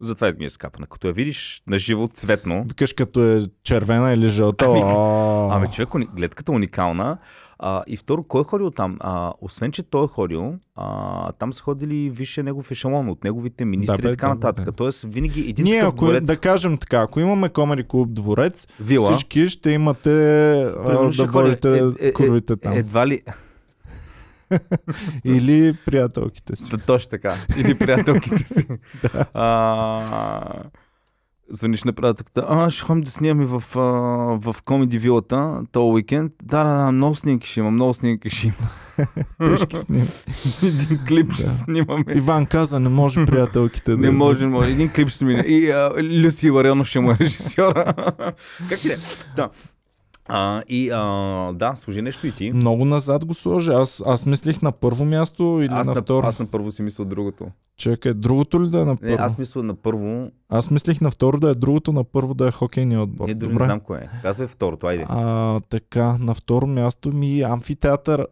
[0.00, 0.86] Затова изглежда скапана.
[0.86, 4.64] Като я видиш на живо, цветно, Викаш като е червена или жълта.
[4.68, 4.80] Ами,
[5.50, 7.18] Ами човек, гледката е уникална.
[7.58, 8.96] А, и второ, кой е ходил там?
[9.00, 13.64] А, освен, че той е ходил, а, там са ходили висше негов ешелон от неговите
[13.64, 14.64] министри бе, и така да, нататък.
[14.64, 14.72] да.
[14.72, 19.12] Тоест, винаги един Ние, ако, дворец, да кажем така, ако имаме Комери Клуб дворец, вила,
[19.12, 20.10] всички ще имате
[20.84, 22.72] примерно да ходят, водите е, е, курвите там.
[22.72, 23.20] едва ли...
[25.24, 26.70] Или приятелките си.
[26.70, 27.34] Да, точно така.
[27.58, 28.66] Или приятелките си.
[29.34, 30.62] а,
[31.50, 32.46] звъниш на приятелката.
[32.48, 33.80] А, ще ходим да снимаме в, а,
[34.52, 36.32] в комеди вилата този уикенд.
[36.42, 38.56] Да, да, да, много снимки ще има, много снимки ще има.
[39.56, 40.12] Тежки снимки.
[40.66, 41.48] Един клип ще Да.
[41.48, 42.04] снимаме.
[42.14, 43.96] Иван каза, не може приятелките да...
[43.96, 44.70] Не може, не може.
[44.70, 45.40] Един клип ще мине.
[45.40, 47.94] И а, Люси Ларионов ще му е режисьора.
[48.68, 48.96] как си
[49.36, 49.48] да?
[50.28, 51.02] А, и а,
[51.52, 52.52] да, служи нещо и ти.
[52.52, 53.70] Много назад го сложи.
[53.70, 56.26] Аз, аз мислих на първо място или Аз на на, второ.
[56.26, 57.46] аз на първо си мисля другото.
[57.76, 59.16] Чакай, другото ли да е на Не, първо?
[59.18, 60.30] аз мисля на първо.
[60.48, 63.28] аз мислих на второ да е другото, на първо да е хокейния отбор.
[63.28, 63.62] Не, дори Добре.
[63.64, 64.08] не знам кое е.
[64.22, 65.06] Казвай второто, айде.
[65.08, 68.26] А, така, на второ място ми амфитеатър.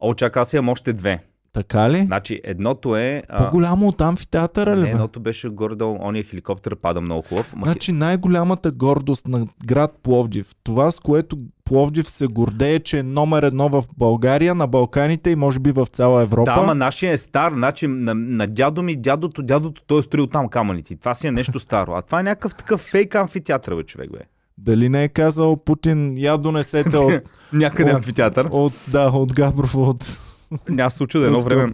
[0.00, 1.24] О, чакай, аз имам още две.
[1.52, 2.02] Така ли?
[2.02, 3.22] Значи, едното е...
[3.38, 4.80] По-голямо от амфитеатъра ли?
[4.80, 7.54] Не, едното беше горе-долу, ония хеликоптер пада много хубав.
[7.56, 13.02] Ма, Значи най-голямата гордост на град Пловдив, това с което Пловдив се гордее, че е
[13.02, 16.52] номер едно в България, на Балканите и може би в цяла Европа.
[16.54, 20.26] Да, ама нашия е стар, значи на, на дядо ми, дядото, дядото, той е строил
[20.26, 20.96] там камъните.
[20.96, 21.92] Това си е нещо старо.
[21.92, 24.18] А това е някакъв такъв фейк амфитеатър, бе, човек, бе.
[24.58, 27.12] Дали не е казал Путин, я донесете от,
[27.52, 28.48] Някъде От- амфитеатър.
[28.50, 30.04] от, да, от Габрово, от
[30.68, 31.72] Няма се да едно време,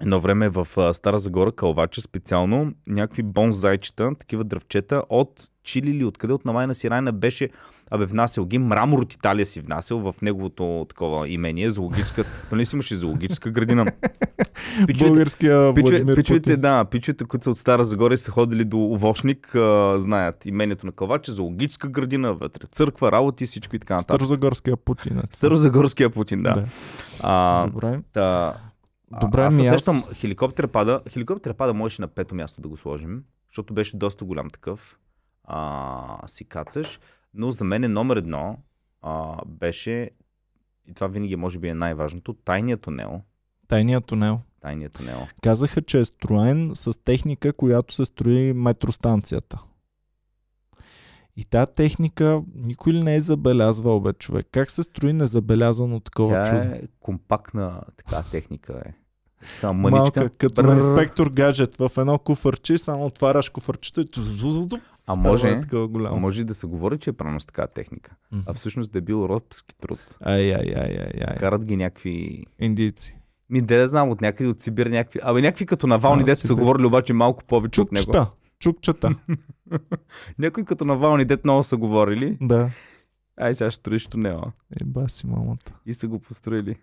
[0.00, 6.04] едно време в а, Стара Загора, Калвача специално, някакви бонзайчета, такива дръвчета от Чили или
[6.04, 7.50] откъде от Намайна Сирайна беше
[7.90, 12.76] Абе, внасял ги, мрамор от Италия си внасял в неговото такова имение, зоологическа, нали си
[12.76, 13.84] имаше зоологическа градина.
[14.86, 16.60] Пичовете, Българския пичовете, Путин.
[16.60, 20.86] да, пичовете, които са от Стара Загора и са ходили до Овошник, а, знаят имението
[20.86, 24.16] на Калвача, зоологическа градина, вътре църква, работи, всичко и така нататък.
[24.16, 25.22] Старозагорския Путин.
[25.30, 26.52] Старозагорския Путин, да.
[26.52, 26.64] Да.
[27.20, 28.00] А, Добре.
[28.12, 28.56] Та,
[29.20, 31.00] Добре, аз ми се сещам, хеликоптер пада.
[31.08, 34.98] Хеликоптер пада можеше на пето място да го сложим, защото беше доста голям такъв.
[35.44, 37.00] А, си кацаш.
[37.34, 38.58] Но за мен е номер едно
[39.02, 40.10] а, беше,
[40.88, 43.20] и това винаги може би е най-важното, тайният тунел.
[43.68, 44.40] Тайният тунел.
[44.60, 45.26] Тайният тунел.
[45.42, 49.62] Казаха, че е строен с техника, която се строи метростанцията.
[51.36, 54.46] И тази техника никой ли не е забелязвал, бе, човек?
[54.50, 56.74] Как се строи незабелязано такова Тя чудо?
[56.74, 58.82] е компактна така техника.
[58.86, 58.92] Е.
[59.72, 60.00] Мъничка.
[60.00, 64.06] Малка, като на инспектор гаджет в едно куфърче, само отваряш куфърчето и
[65.06, 66.20] А става може, такова голямо.
[66.20, 68.14] може да се говори, че е правилно с така техника.
[68.32, 68.42] Мгм.
[68.46, 70.18] А всъщност да е бил робски труд.
[70.20, 71.36] Ай, ай, ай, ай, ай.
[71.36, 73.18] Карат ги някакви Индийци.
[73.50, 75.20] Ми да не знам, от някъде от Сибир някакви.
[75.22, 78.04] Абе някакви като Навални, дето са говорили обаче малко повече от него.
[78.04, 78.30] Чукчета.
[78.58, 79.14] Чукчета.
[80.38, 82.38] Някои като Навални, дето много са говорили.
[82.40, 82.70] да.
[83.40, 84.52] Ай, сега ще строиш тунела.
[84.82, 85.72] Еба си мамата.
[85.86, 86.76] И са го построили.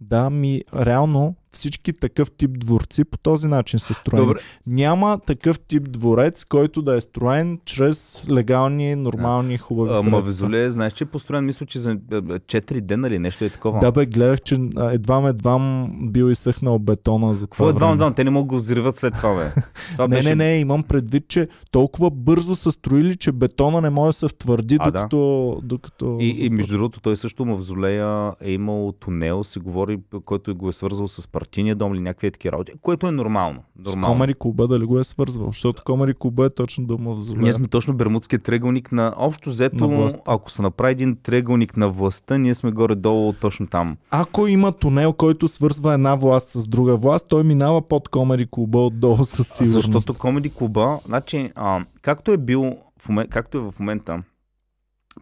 [0.00, 4.26] Да, ми реално всички такъв тип дворци по този начин са строени.
[4.26, 4.40] Добре.
[4.66, 10.10] Няма такъв тип дворец, който да е строен чрез легални, нормални, хубави А, средства.
[10.10, 13.78] Мавезоле, знаеш, че е построен, мисля, че за 4 дена или нещо е такова.
[13.78, 18.14] Да бе, гледах, че едва едвам бил изсъхнал бетона за това Какво е двама?
[18.14, 19.62] Те не могат да го взриват след това, бе.
[19.92, 20.34] Това Не, беше...
[20.34, 24.28] не, не, имам предвид, че толкова бързо са строили, че бетона не може да се
[24.28, 24.98] втвърди, А, да.
[25.00, 29.89] докато, докато И, и между другото, той също мавзолея е имал тунел, се говори,
[30.24, 33.62] който го е свързал с партийния дом или някакви такива работи, което е нормално.
[33.76, 34.14] С нормално.
[34.14, 37.68] Комари Куба дали го е свързвал, защото Комари Куба е точно дома в Ние сме
[37.68, 40.20] точно Бермудския триъгълник на общо На взето, властта.
[40.26, 43.96] ако се направи един триъгълник на властта, ние сме горе-долу точно там.
[44.10, 48.78] Ако има тунел, който свързва една власт с друга власт, той минава под Комари Куба
[48.78, 49.72] отдолу със сигурност.
[49.82, 54.22] Защото Комеди клуба, значи, а, както е бил, в момент, както е в момента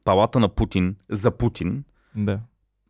[0.05, 1.85] палата на Путин за Путин,
[2.17, 2.39] Да.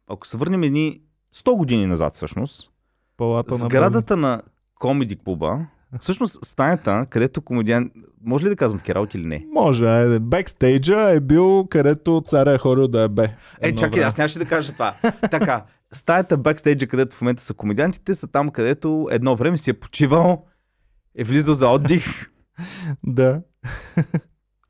[0.09, 1.01] ако се върнем едни
[1.39, 2.71] 100 години назад всъщност,
[3.17, 4.43] Палата на сградата на
[4.75, 5.67] Комеди клуба,
[6.01, 7.91] всъщност стаята, където комедиан...
[8.25, 9.47] Може ли да казвам такива работи или не?
[9.53, 10.21] Може, айде.
[10.21, 13.35] Бекстейджа е бил където царя е ходил да е бе.
[13.61, 14.05] Е, чакай, време.
[14.05, 14.95] аз нямаше да кажа това.
[15.31, 19.75] така, стаята бакстейджа, където в момента са комедиантите, са там, където едно време си е
[19.81, 20.45] почивал,
[21.19, 22.05] е влизал за отдих.
[23.07, 23.43] Да.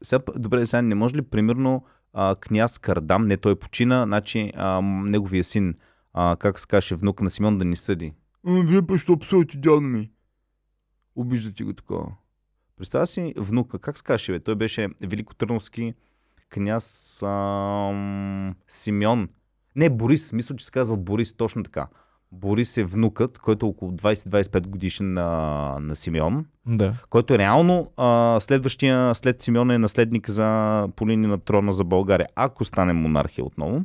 [0.02, 4.80] Сега, добре, сега не може ли примерно а, княз Кардам, не той почина, значи а,
[4.82, 5.74] неговия син,
[6.20, 8.12] а, как се каже, внук на Симеон да ни съди.
[8.46, 10.10] А, вие па що псувате дядо ми?
[11.16, 12.06] Обиждате го такова.
[12.76, 14.40] Представя си внука, как се каже, бе?
[14.40, 15.94] Той беше великотърновски
[16.50, 19.28] княз ам, Симеон.
[19.76, 21.86] Не, Борис, мисля, че се казва Борис, точно така.
[22.32, 26.94] Борис е внукът, който е около 20-25 годишен на, на Симеон, Да.
[27.10, 31.84] който е реално а, следващия след Симеон е наследник за, по линия на трона за
[31.84, 33.84] България, ако стане монархия отново.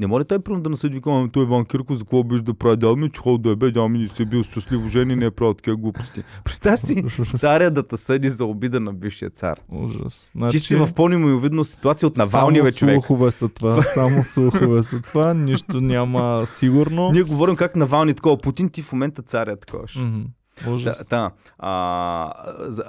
[0.00, 2.54] Не може той примерно да наследи вика, «Ами, той Иван Кирков, за какво беше да
[2.54, 5.16] прави дядо ми, че да е бе, дядо ми не си е бил щастливо жени,
[5.16, 6.22] не е правил такива глупости.
[6.44, 7.04] Представяш си,
[7.36, 9.60] царя да те съди за обида на бившия цар.
[9.68, 10.32] Ужас.
[10.50, 15.02] Ти си в по-немовидна ситуация от Навалния, Значи, само слухове са това, само слухове са
[15.02, 17.10] това, нищо няма сигурно.
[17.12, 19.88] Ние говорим как Навални такова Путин, ти в момента царя такова.
[19.88, 20.00] ще.
[20.60, 20.70] Мгм.
[20.70, 21.06] Та, Ужас.
[21.06, 22.84] та, а, за,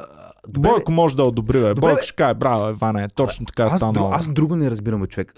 [0.47, 1.73] добре, Бойко може да одобри, бе.
[1.73, 4.11] Добре, Бойко ще каже, браво, Иване, точно така е аз, станало.
[4.13, 5.33] аз друго не разбирам, човек.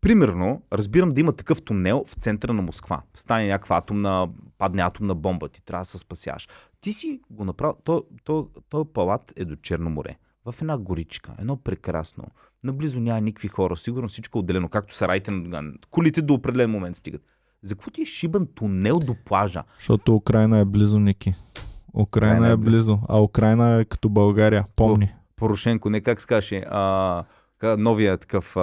[0.00, 3.02] Примерно, разбирам да има такъв тунел в центъра на Москва.
[3.14, 6.48] Стане някаква атомна, падне атомна бомба, ти трябва да се спасяваш.
[6.80, 10.16] Ти си го направил, то, то, то палат е до Черно море.
[10.50, 12.24] В една горичка, едно прекрасно.
[12.64, 15.74] Наблизо няма никакви хора, сигурно всичко е отделено, както сараите на Доган.
[15.90, 17.22] Колите до определен момент стигат.
[17.62, 19.62] За какво ти е шибан тунел до плажа?
[19.78, 21.34] Защото Украина е близо, Ники.
[21.94, 25.14] Украина Украина е е близо, а Украина е като България, помни.
[25.36, 27.24] Порошенко, не как се каже, а,
[27.78, 28.60] новия такъв, а,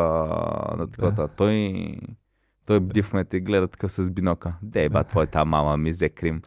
[0.77, 1.85] на такова, той,
[2.65, 4.53] той бди в момента и гледа такъв с бинока.
[4.61, 6.41] Де, ба, твоята мама ми взе Крим.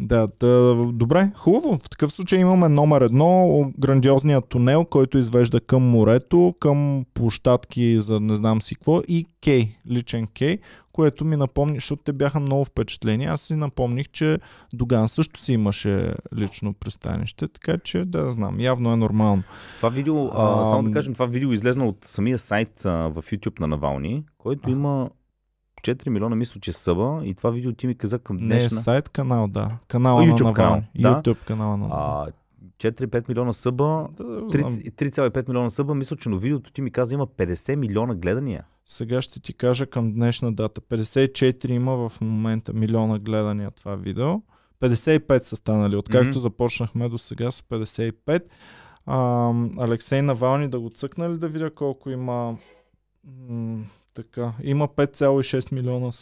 [0.00, 1.78] Да, да, добре, хубаво.
[1.82, 8.20] В такъв случай имаме номер едно, грандиозният тунел, който извежда към морето, към площадки за
[8.20, 10.58] не знам си какво и кей, личен кей,
[10.92, 13.24] което ми напомни, защото те бяха много впечатлени.
[13.24, 14.38] Аз си напомних, че
[14.72, 19.42] Доган също си имаше лично пристанище, така че да знам, явно е нормално.
[19.76, 23.60] Това видео, а, само да кажем, това видео излезна от самия сайт а, в YouTube
[23.60, 24.72] на Навални, който А.
[24.72, 25.10] има
[25.82, 28.78] 4 милиона, мисля, че съба и това видео ти ми каза към Не днешна.
[28.80, 29.76] сайт канал, да.
[29.88, 30.54] Канала на Навални.
[30.54, 31.08] канал, да.
[31.14, 32.28] YouTube канала на Навални.
[32.28, 32.32] а,
[32.80, 34.70] 4-5 милиона съба, Да, да, знам.
[34.72, 38.64] 3 3,5 милиона съба, мисля, че на видеото ти ми каза има 50 милиона гледания.
[38.90, 40.80] Сега ще ти кажа към днешна дата.
[40.80, 44.34] 54 има в момента милиона гледания това видео.
[44.80, 45.96] 55 са станали.
[45.96, 46.38] Откакто Мгм.
[46.38, 48.42] започнахме до сега са 55.
[49.06, 52.56] А, Алексей Навални да го цъкна ли да видя колко има
[53.48, 53.78] м-
[54.14, 54.52] така.
[54.62, 56.14] Има 5,6 милиона от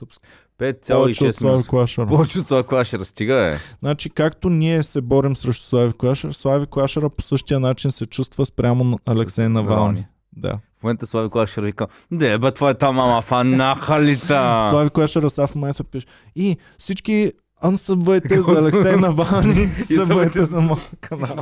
[0.58, 1.62] 5,6 Слави милиона.
[1.64, 2.06] Клашара.
[2.06, 3.58] Повече от това кола ще разстига, е.
[3.78, 8.46] Значи, както ние се борим срещу Слави Клашар, Слави Клашара по същия начин се чувства
[8.46, 9.48] спрямо на Алексей.
[9.48, 10.06] Навални.
[10.32, 10.58] Да.
[10.80, 14.68] В момента Слави Кола ще вика, де бе, твоята мама фанаха ли та?
[14.70, 16.06] Слави Клашара сега в момента пише.
[16.36, 21.36] И всички ансъбвайте за Алексей Навални, събвайте за моя канал.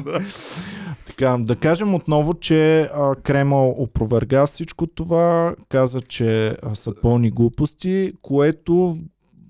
[1.07, 7.31] Така, да кажем отново, че а, Кремъл опроверга всичко това, каза, че а, са пълни
[7.31, 8.99] глупости, което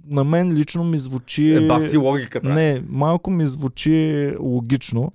[0.07, 1.55] на мен лично ми звучи...
[1.55, 2.49] Е, баси логиката.
[2.49, 5.13] Не, малко ми звучи логично,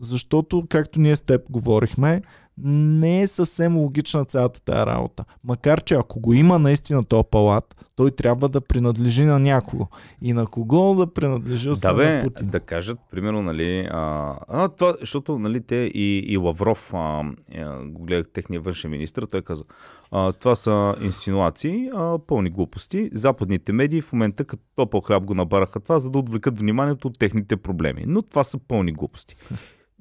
[0.00, 2.22] защото, както ние с теб говорихме,
[2.64, 5.24] не е съвсем логична цялата тази работа.
[5.44, 9.86] Макар, че ако го има наистина този палат, той трябва да принадлежи на някого.
[10.22, 12.48] И на кого да принадлежи, Да бе, на Путин.
[12.48, 17.22] да кажат, примерно, нали, а, а, това, защото, нали, те и, и Лавров, а,
[17.56, 19.64] а, го гледах техния външен министр, той каза,
[20.10, 23.10] а, това са инсинуации, а, пълни глупости.
[23.12, 27.18] Западните медии в момента като топъл хляб го набараха това, за да отвлекат вниманието от
[27.18, 28.04] техните проблеми.
[28.06, 29.36] Но това са пълни глупости.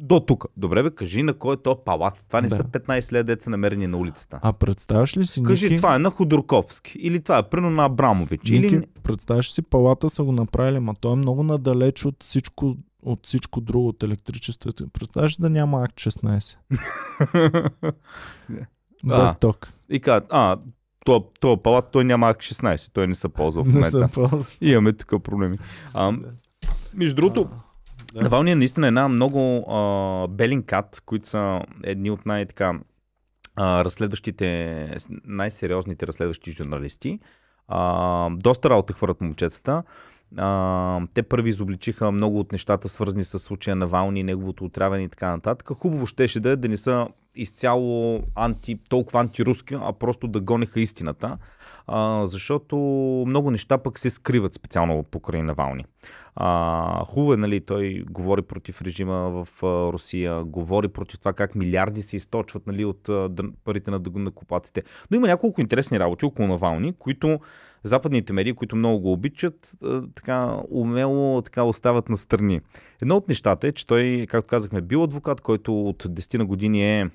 [0.02, 0.46] До тук.
[0.58, 2.26] Добре бе, кажи на кой е то палат.
[2.28, 2.56] Това не Да.
[2.56, 4.40] са 15 лет деца намерени на улицата.
[4.42, 6.98] А представяш ли си, Кажи, Ники, това е на Ходорковски.
[6.98, 8.50] Или това е прино на Абрамович.
[8.52, 8.88] Ники, Или...
[9.04, 13.62] представяш си, палата са го направили, ма той е много надалеч от всичко, от всичко
[13.62, 14.90] друго, от електричеството.
[14.90, 16.58] Представяш ли да няма акт 16?
[19.04, 19.74] Без А, ток.
[19.90, 20.58] И казват, а,
[21.06, 23.98] то, то палат, той няма АК 16, той не се ползва в Не момента.
[24.00, 24.56] се ползва.
[24.62, 25.58] И имаме тук проблеми.
[25.94, 26.14] А,
[26.94, 27.50] между другото,
[28.14, 28.22] Да.
[28.22, 32.80] Навалния е наистина една много а, белин кат, които са едни от най-така
[33.60, 37.20] разследващите, най-сериозните разследващи журналисти.
[37.68, 39.84] А, доста работа хвърят момчетата.
[40.38, 45.30] А, те първи изобличиха много от нещата, свързани с случая Навални, неговото отравяне и така
[45.30, 45.68] нататък.
[45.68, 50.80] Хубаво щеше да е да не са изцяло анти, толкова антируски, а просто да гонеха
[50.80, 51.38] истината.
[51.92, 52.76] А, защото
[53.28, 55.86] много неща пък се скриват специално покрай Навални.
[56.36, 61.56] А, хубаво е, нали, той говори против режима в а, Русия, говори против това как
[61.56, 63.30] милиарди се източват нали, от а,
[63.64, 64.84] парите на дъгнакопаците.
[65.12, 67.40] Но има няколко интересни работи около Навални, които
[67.84, 69.78] западните медии, които много го обичат,
[70.16, 72.62] така умело така остават настрани.
[73.02, 77.00] Едно от нещата е, че той, както казахме, бил адвокат, който от 10 на години
[77.00, 77.10] е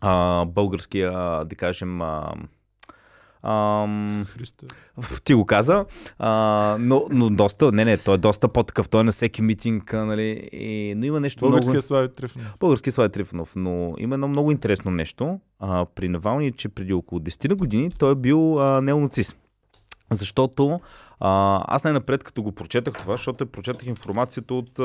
[0.00, 1.10] а, българския,
[1.44, 2.32] да кажем, а,
[3.42, 4.66] ам, Христо.
[5.24, 5.84] Ти го каза,
[6.18, 9.92] а, но, но доста, не, не, той е доста по-такъв, той е на всеки митинг,
[9.92, 11.82] нали, и, но има нещо Българския много...
[11.86, 12.54] Слави Трифонов.
[12.60, 17.20] Български Слави Трифонов, но има едно много интересно нещо а, при Навални, че преди около
[17.20, 19.36] 10 на години той е бил а, неонацист.
[20.10, 20.80] Защото
[21.24, 24.78] А, аз най-напред, като го прочетах това, защото прочетах информацията от...
[24.78, 24.82] А,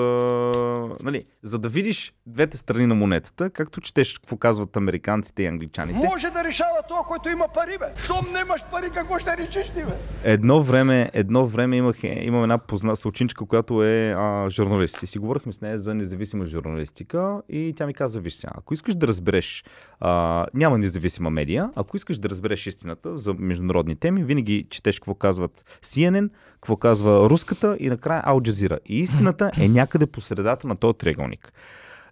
[1.03, 5.99] нали, за да видиш двете страни на монетата, както четеш какво казват американците и англичаните.
[5.99, 7.85] Може да решава това, който има пари, бе.
[8.03, 9.93] Щом нямаш пари, какво ще решиш ти, бе?
[10.23, 15.03] Едно време, едно време имах, имам една позна съучинчка, която е а, журналист.
[15.03, 18.73] И си говорихме с нея за независима журналистика и тя ми каза, виж сега, ако
[18.73, 19.63] искаш да разбереш,
[19.99, 25.15] а, няма независима медия, ако искаш да разбереш истината за международни теми, винаги четеш какво
[25.15, 28.79] казват CNN, какво казва руската и накрая Ал Джазира.
[28.85, 31.53] И истината е някъде по средата на този триъгълник.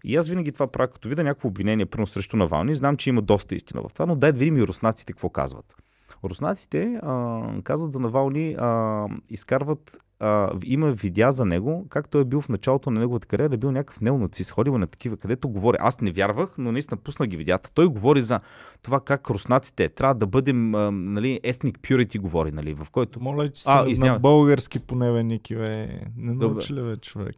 [0.03, 3.21] И аз винаги това правя, като видя някакво обвинение, първо срещу Навални, знам, че има
[3.21, 5.75] доста истина в това, но дай да видим и руснаците какво казват.
[6.23, 12.25] Руснаците а, казват за Навални, а, изкарват, а, има видеа за него, как той е
[12.25, 15.77] бил в началото на неговата кариера, е бил някакъв неонацист, ходил на такива, където говори.
[15.79, 17.71] Аз не вярвах, но наистина пусна ги видеята.
[17.73, 18.39] Той говори за
[18.81, 23.21] това как руснаците трябва да бъдем, а, нали, ethnic purity говори, нали, в който...
[23.21, 25.87] Моля, че А, на български поне, бе, Ники, бе.
[26.17, 27.35] Не научи ли, бе, човек?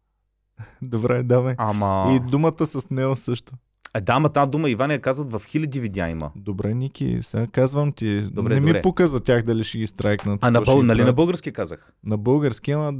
[0.82, 1.54] Добре, давай.
[1.58, 2.12] Ама...
[2.16, 3.52] И думата с него също.
[3.94, 6.30] Е, да, ама тази дума Иван я казват в хиляди видеа има.
[6.36, 8.20] Добре, Ники, сега казвам ти.
[8.20, 8.82] Добре, не ми добре.
[8.82, 10.44] пука за тях дали ще ги страйкнат.
[10.44, 11.92] А на, бъл, нали, на български казах?
[12.04, 12.92] На български, ама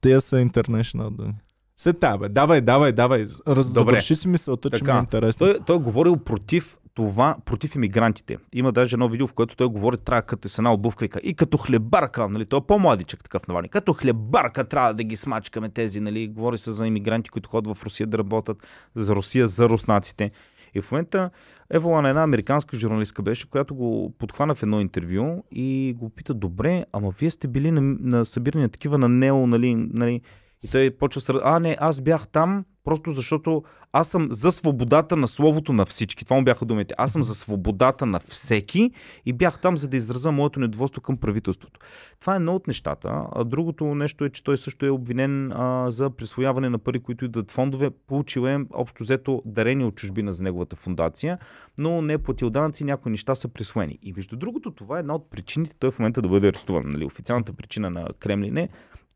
[0.00, 1.34] те са international думи.
[1.76, 3.20] Се та, бе, давай, давай, давай.
[3.20, 3.62] Раз, Добре.
[3.62, 5.46] завърши си мисълта, че ми е Така, интересно.
[5.46, 8.38] Той, той е говорил против това, против иммигрантите.
[8.52, 11.34] Има даже едно видео, в което той говори, трябва като с една обувка и, и
[11.34, 13.68] като хлебарка, нали, той е по-младичък такъв навални.
[13.68, 17.84] Като хлебарка трябва да ги смачкаме тези, нали, говори се за иммигранти, които ходят в
[17.84, 18.56] Русия да работят,
[18.94, 20.30] за Русия, за руснаците.
[20.74, 21.30] И в момента
[21.70, 26.34] Евола на една американска журналистка беше, която го подхвана в едно интервю и го пита,
[26.34, 30.20] добре, ама вие сте били на, на събирания такива на Нео, нали, нали,
[30.62, 31.40] и той почва с...
[31.42, 36.24] А, не, аз бях там, просто защото аз съм за свободата на словото на всички.
[36.24, 36.94] Това му бяха думите.
[36.98, 38.90] Аз съм за свободата на всеки
[39.26, 41.80] и бях там, за да изразя моето недоволство към правителството.
[42.20, 43.26] Това е едно от нещата.
[43.32, 47.24] А другото нещо е, че той също е обвинен а, за присвояване на пари, които
[47.24, 47.90] идват фондове.
[47.90, 51.38] Получил е общо взето дарение от чужбина за неговата фундация,
[51.78, 53.98] но не е платил данъци, някои неща са присвоени.
[54.02, 56.84] И между другото, това е една от причините той в момента да бъде арестуван.
[56.86, 57.04] Нали?
[57.04, 58.68] Официалната причина на Кремлин е,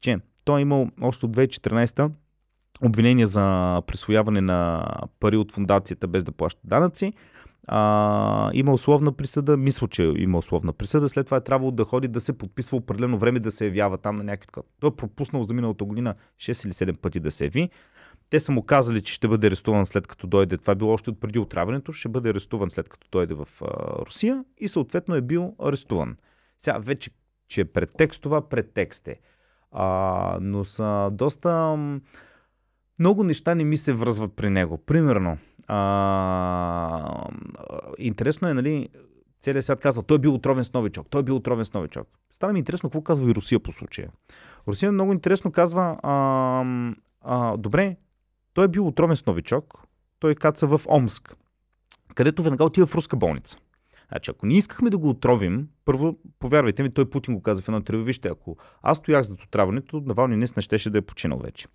[0.02, 2.10] че той е имал още от 2014
[2.84, 4.86] обвинения за присвояване на
[5.20, 7.12] пари от фундацията без да плаща данъци.
[7.66, 11.08] А, има условна присъда, мисля, че има условна присъда.
[11.08, 14.16] След това е трябвало да ходи да се подписва определено време да се явява там
[14.16, 14.66] на някакви такова.
[14.80, 17.70] Той е пропуснал за миналата година 6 или 7 пъти да се яви.
[18.30, 20.56] Те са му казали, че ще бъде арестуван след като дойде.
[20.56, 21.92] Това е било още от преди отравянето.
[21.92, 23.66] Ще бъде арестуван след като дойде в а,
[24.06, 26.16] Русия и съответно е бил арестуван.
[26.58, 27.10] Сега вече,
[27.48, 29.20] че е предтекст, това предтекст е.
[29.72, 31.78] А, но са доста...
[32.98, 34.78] Много неща не ми се връзват при него.
[34.78, 37.28] Примерно, а,
[37.98, 38.88] интересно е, нали,
[39.40, 42.08] целият свят казва, той е бил отровен с новичок, той е бил отровен с новичок.
[42.32, 44.10] Стана ми интересно какво казва и Русия по случая.
[44.68, 46.64] Русия много интересно казва, а,
[47.20, 47.96] а, добре,
[48.54, 49.82] той е бил отровен с новичок,
[50.18, 51.36] той каца в Омск,
[52.14, 53.56] където веднага отива в руска болница.
[54.12, 57.68] Значи, ако ние искахме да го отровим, първо, повярвайте ми, той Путин го каза в
[57.68, 61.66] едно интервю, вижте, ако аз стоях зад отравянето, Навални наистина щеше да е починал вече.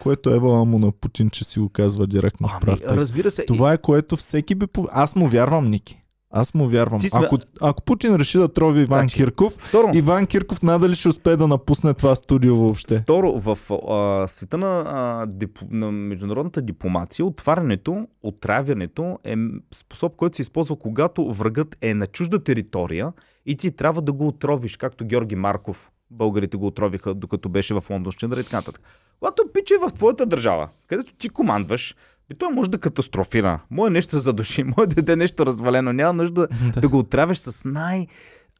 [0.00, 2.94] Което е му на Путин, че си го казва директно в Ами, прав текст.
[2.94, 3.44] разбира се.
[3.46, 4.66] Това е което всеки би...
[4.90, 6.03] Аз му вярвам, Ники.
[6.36, 7.00] Аз му вярвам.
[7.00, 10.94] Ти сме- Ако, ако Путин реши да трови Иван Значи, Кирков, Второ, Иван Кирков надали
[10.94, 12.98] ще успее да напусне това студио въобще.
[12.98, 19.34] Второ, в а, света на, а, дип, на международната дипломация, отварянето, отравянето е
[19.74, 23.12] способ, който се използва, когато врагът е на чужда територия
[23.46, 25.90] и ти трябва да го отровиш, както Георги Марков.
[26.10, 28.80] Българите го отровиха, докато беше в Лондон, и така нататък.
[29.18, 31.94] Когато пиче в твоята държава, където ти командваш,
[32.28, 33.60] би той може да катастрофира.
[33.70, 35.92] Мое нещо задуши, може да даде нещо развалено.
[35.92, 36.48] Няма нужда
[36.80, 38.06] да го отравяш с най-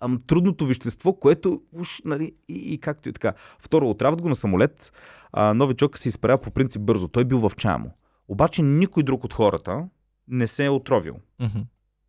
[0.01, 3.33] ам, трудното вещество, което уж, нали, и, и както и така.
[3.59, 4.93] Второ, отравят го на самолет,
[5.33, 7.09] а, новичок се изправя по принцип бързо.
[7.09, 7.91] Той бил в чая му.
[8.29, 9.85] Обаче никой друг от хората
[10.29, 11.15] не се е отровил.
[11.41, 11.59] Мгм.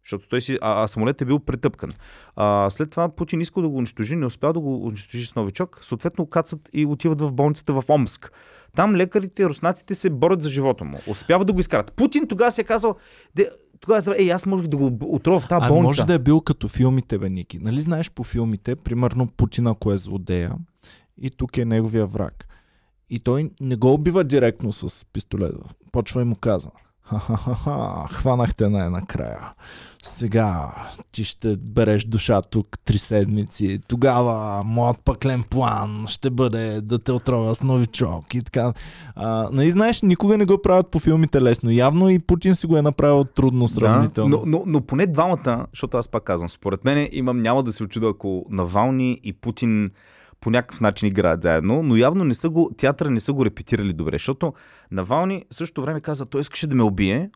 [0.03, 1.91] Защото той си, а, а самолет е бил претъпкан.
[2.36, 5.80] А, след това Путин искал да го унищожи, не успял да го унищожи с новичок.
[5.82, 8.32] Съответно, кацат и отиват в болницата в Омск.
[8.76, 10.97] Там лекарите, руснаците се борят за живота му.
[11.07, 11.93] Успяват да го изкарат.
[11.93, 12.95] Путин тогава си е казал,
[13.80, 15.88] тогава е аз можех да го отрова в тази А болница.
[15.88, 17.59] може да е бил като филмите, бе, Ники.
[17.59, 20.51] Нали знаеш по филмите, примерно Путин, ако е злодея,
[21.21, 22.47] и тук е неговия враг.
[23.09, 25.57] И той не го убива директно с пистолета.
[25.91, 26.69] Почва и му каза.
[27.06, 29.39] Ха-ха-ха, хванахте най-накрая.
[30.03, 30.76] Сега
[31.12, 33.80] ти ще береш душа тук три седмици.
[33.88, 38.74] Тогава моят пъклен план ще бъде да те отрова с новичок и така.
[39.16, 41.72] А, нали знаеш, никога не го правят по филмите лесно.
[41.72, 44.38] Явно и Путин си го е направил трудно сравнително.
[44.38, 47.72] Да, но, но, но поне двамата, защото аз пак казвам, според мен имам, няма да
[47.72, 49.91] се очуда, ако Навални и Путин
[50.41, 53.93] по някакъв начин играят заедно, но явно не са го, театъра не са го репетирали
[53.93, 54.53] добре, защото
[54.91, 57.29] Навални в същото време каза, той искаше да ме убие,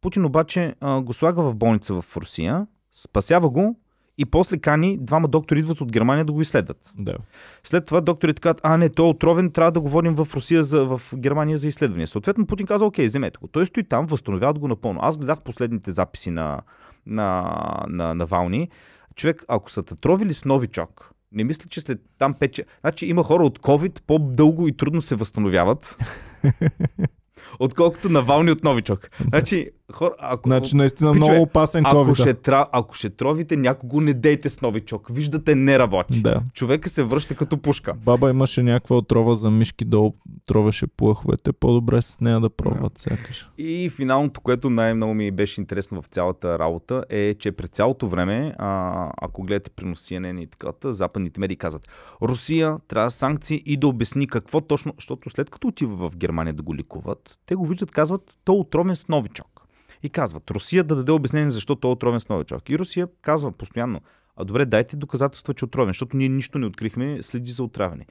[0.00, 3.80] Путин обаче а, го слага в болница в Русия, спасява го
[4.18, 6.92] и после кани двама доктори идват от Германия да го изследват.
[6.98, 7.16] Да.
[7.64, 10.62] След това докторите казват, а не, той е отровен, трябва да го водим в Русия,
[10.62, 12.08] за, в Германия за изследвания.
[12.08, 13.48] Съответно Путин каза, окей, вземете го.
[13.48, 15.00] Той стои там, възстановяват го напълно.
[15.02, 16.60] Аз гледах последните записи на,
[17.06, 17.54] на,
[17.88, 18.68] на, на Вални.
[19.14, 22.64] Човек, ако са те тровили с новичок, не мисля, че след там пече.
[22.80, 25.96] Значи има хора от COVID по-дълго и трудно се възстановяват.
[27.58, 29.10] отколкото Навални от новичок.
[29.28, 32.20] Значи, хора, ако, Значи наистина Пичове, много опасен ако, COVID.
[32.20, 35.08] ще, тра, ако ще тровите някого, не дейте с новичок.
[35.10, 36.20] Виждате, не работи.
[36.22, 36.42] Да.
[36.54, 37.94] Човека се връща като пушка.
[37.94, 40.14] Баба имаше някаква отрова за мишки, долу
[40.46, 41.52] тровеше плъховете.
[41.52, 43.50] По-добре с нея да пробват сякаш.
[43.58, 48.54] И финалното, което най-много ми беше интересно в цялата работа е, че през цялото време,
[48.58, 51.88] а, ако гледате CNN и така, западните медии казват,
[52.22, 56.62] Русия трябва санкции и да обясни какво точно, защото след като отива в Германия да
[56.62, 59.66] го ликуват, те го виждат, казват, то е отровен с новичок.
[60.02, 62.70] И казват, Русия да даде обяснение защо той е отровен с новичок.
[62.70, 64.00] И Русия казва постоянно,
[64.36, 68.06] а добре, дайте доказателства, че е отровен, защото ние нищо не открихме следи за отравяне.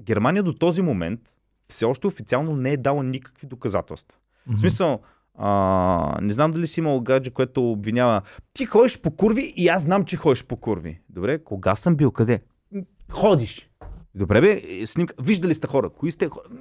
[0.00, 1.20] Германия до този момент
[1.68, 4.18] все още официално не е дала никакви доказателства.
[4.46, 5.00] В смисъл,
[5.34, 9.82] а, не знам дали си имал гадже, което обвинява ти ходиш по курви и аз
[9.82, 11.00] знам, че ходиш по курви.
[11.10, 12.10] Добре, кога съм бил?
[12.10, 12.42] Къде?
[13.10, 13.70] Ходиш.
[14.14, 15.14] Добре бе, е, снимка.
[15.22, 15.90] Виждали сте хора.
[15.90, 16.28] Кои сте?
[16.28, 16.58] Хо- М,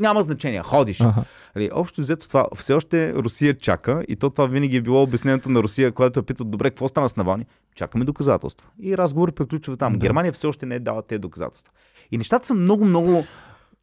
[0.00, 0.62] Няма значение.
[0.62, 1.00] Ходиш.
[1.00, 1.24] Аха.
[1.56, 5.50] Нали, общо взето това, все още Русия чака и то това винаги е било обяснението
[5.50, 7.46] на Русия, когато е питат, добре, какво стана с Навални?
[7.74, 8.68] Чакаме доказателства.
[8.82, 9.92] И разговор приключва там.
[9.92, 9.98] Да.
[9.98, 11.72] Германия все още не е дала тези доказателства.
[12.10, 13.24] И нещата са много, много...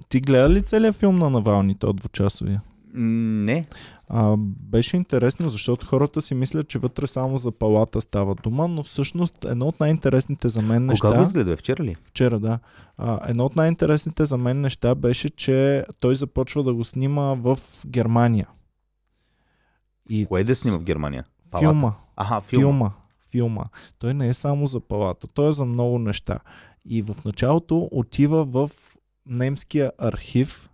[0.10, 2.62] Ти гледа ли целият филм на Навални, то двучасовия?
[2.94, 3.68] Не.
[4.14, 8.84] А, беше интересно, защото хората си мислят, че вътре само за палата става дума, но
[8.84, 11.08] всъщност едно от най-интересните за мен неща...
[11.08, 11.58] Кога го изгледа?
[11.58, 11.96] Вчера ли?
[12.06, 12.60] Вчера, да.
[12.98, 17.60] А, едно от най-интересните за мен неща беше, че той започва да го снима в
[17.88, 18.48] Германия.
[20.10, 21.26] И Кое да снима в Германия?
[21.52, 21.70] Палата?
[21.70, 21.94] Филма.
[22.16, 22.66] Аха, филма.
[22.68, 22.92] Филма.
[23.32, 23.64] Филма.
[24.00, 26.40] Той не е само за палата, той е за много неща.
[26.86, 28.72] И в началото отива в
[29.26, 30.70] немския архив,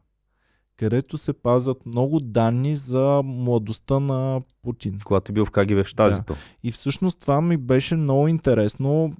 [0.77, 4.99] където се пазят много данни за младостта на Путин.
[5.03, 6.35] Когато е бил в КГБ в Штазито.
[6.63, 9.13] И всъщност това ми беше много интересно.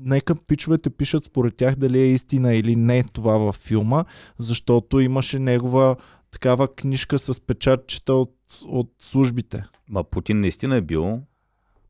[0.00, 4.04] Нека пичовете пишат според тях дали е истина или не това във филма,
[4.38, 5.96] защото имаше негова
[6.30, 8.34] такава книжка с печатчета от,
[8.66, 9.64] от службите.
[9.88, 11.20] Ма Путин наистина е бил...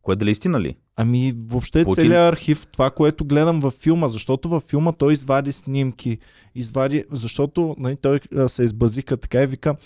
[0.03, 0.77] Кое дали е истина ли?
[1.01, 5.53] Ами въобще Путин- целият архив, това, което гледам във филма, защото във филма той извади
[5.53, 6.19] снимки,
[6.55, 9.77] извади, защото нали, той се избазика така и вика,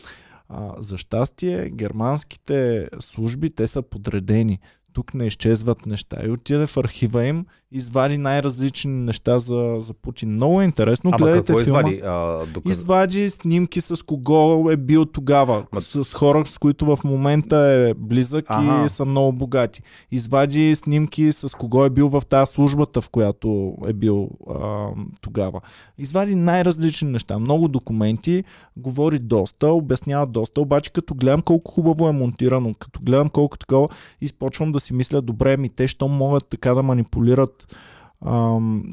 [0.49, 4.59] а, за щастие германските служби, те са подредени.
[4.93, 6.17] Тук не изчезват неща.
[6.27, 10.29] И отиде в архива им, извади най-различни неща за, за Путин.
[10.29, 11.11] Много е интересно.
[11.11, 11.79] Ама Гледайте какво филма.
[11.81, 12.01] извади?
[12.01, 12.73] А, доказ...
[12.73, 15.65] Извади снимки с кого е бил тогава.
[15.65, 18.85] Ма- С, с хора, с които в момента е близък Ага.
[18.87, 19.83] и са много богати.
[20.13, 23.55] Извади снимки с кого е бил в тази службата, в която
[23.87, 24.87] е бил а,
[25.21, 25.61] тогава.
[25.99, 27.39] Извади най-различни неща.
[27.39, 28.45] Много документи.
[28.77, 30.61] Говори доста, обяснява доста.
[30.61, 33.89] Обаче като гледам колко хубаво е монтирано, като гледам колко такова,
[34.21, 37.64] изпочвам да си мисля, добре, ми те, що могат така да манипулират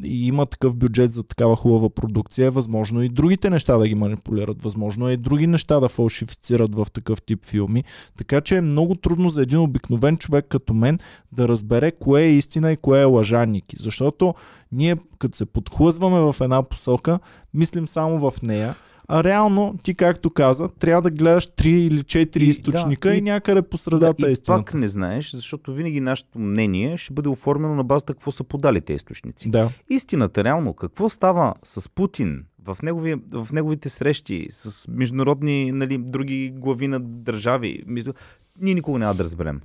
[0.03, 3.95] и има такъв бюджет за такава хубава продукция, е възможно и другите неща да ги
[3.95, 7.83] манипулират, възможно е и други неща да фалшифицират в такъв тип филми.
[8.17, 10.99] Така че е много трудно за един обикновен човек като мен
[11.31, 13.75] да разбере кое е истина и кое е лъжа, Ники.
[13.79, 14.33] Защото
[14.71, 17.19] ние, като се подхлъзваме в една посока,
[17.53, 18.75] мислим само в нея,
[19.11, 23.17] а реално, ти както каза, трябва да гледаш 3 или 4 И- източника да, и,
[23.17, 24.63] и- някъде по средата да, е истината.
[24.65, 28.81] пак не знаеш, защото винаги нашето мнение ще бъде оформено на базата какво са подали
[28.81, 29.49] тези източници.
[29.49, 29.69] Да.
[29.89, 36.53] Истината реално, какво става с Путин в, негови, в неговите срещи с международни нали, други
[36.55, 37.83] глави на държави,
[38.61, 39.61] ние никога няма да разберем.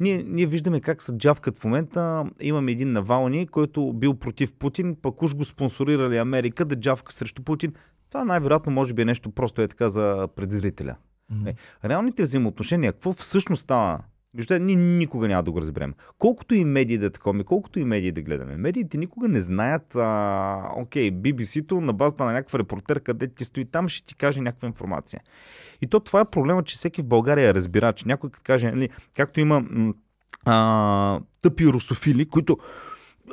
[0.00, 2.24] Ние, ние виждаме как са джавкат в момента.
[2.40, 7.42] Имаме един Навални, който бил против Путин, пък уж го спонсорирали Америка да джавка срещу
[7.42, 7.72] Путин.
[8.16, 10.96] Това най-вероятно може би е нещо просто е така за предзрителя.
[11.30, 11.48] Мгм.
[11.48, 11.54] Е,
[11.84, 13.98] реалните взаимоотношения, какво всъщност става?
[14.34, 15.94] Вижте, ние никога няма да го разберем.
[16.18, 20.70] Колкото и медии да таковаме, колкото и медии да гледаме, медиите никога не знаят, а,
[20.76, 24.68] окей, BBC-то на базата на някаква репортер, къде ти стои там, ще ти каже някаква
[24.68, 25.20] информация.
[25.82, 28.88] И то това е проблема, че всеки в България разбира, че някой като каже, нали,
[29.16, 29.64] както има
[30.44, 32.58] а, тъпи русофили, които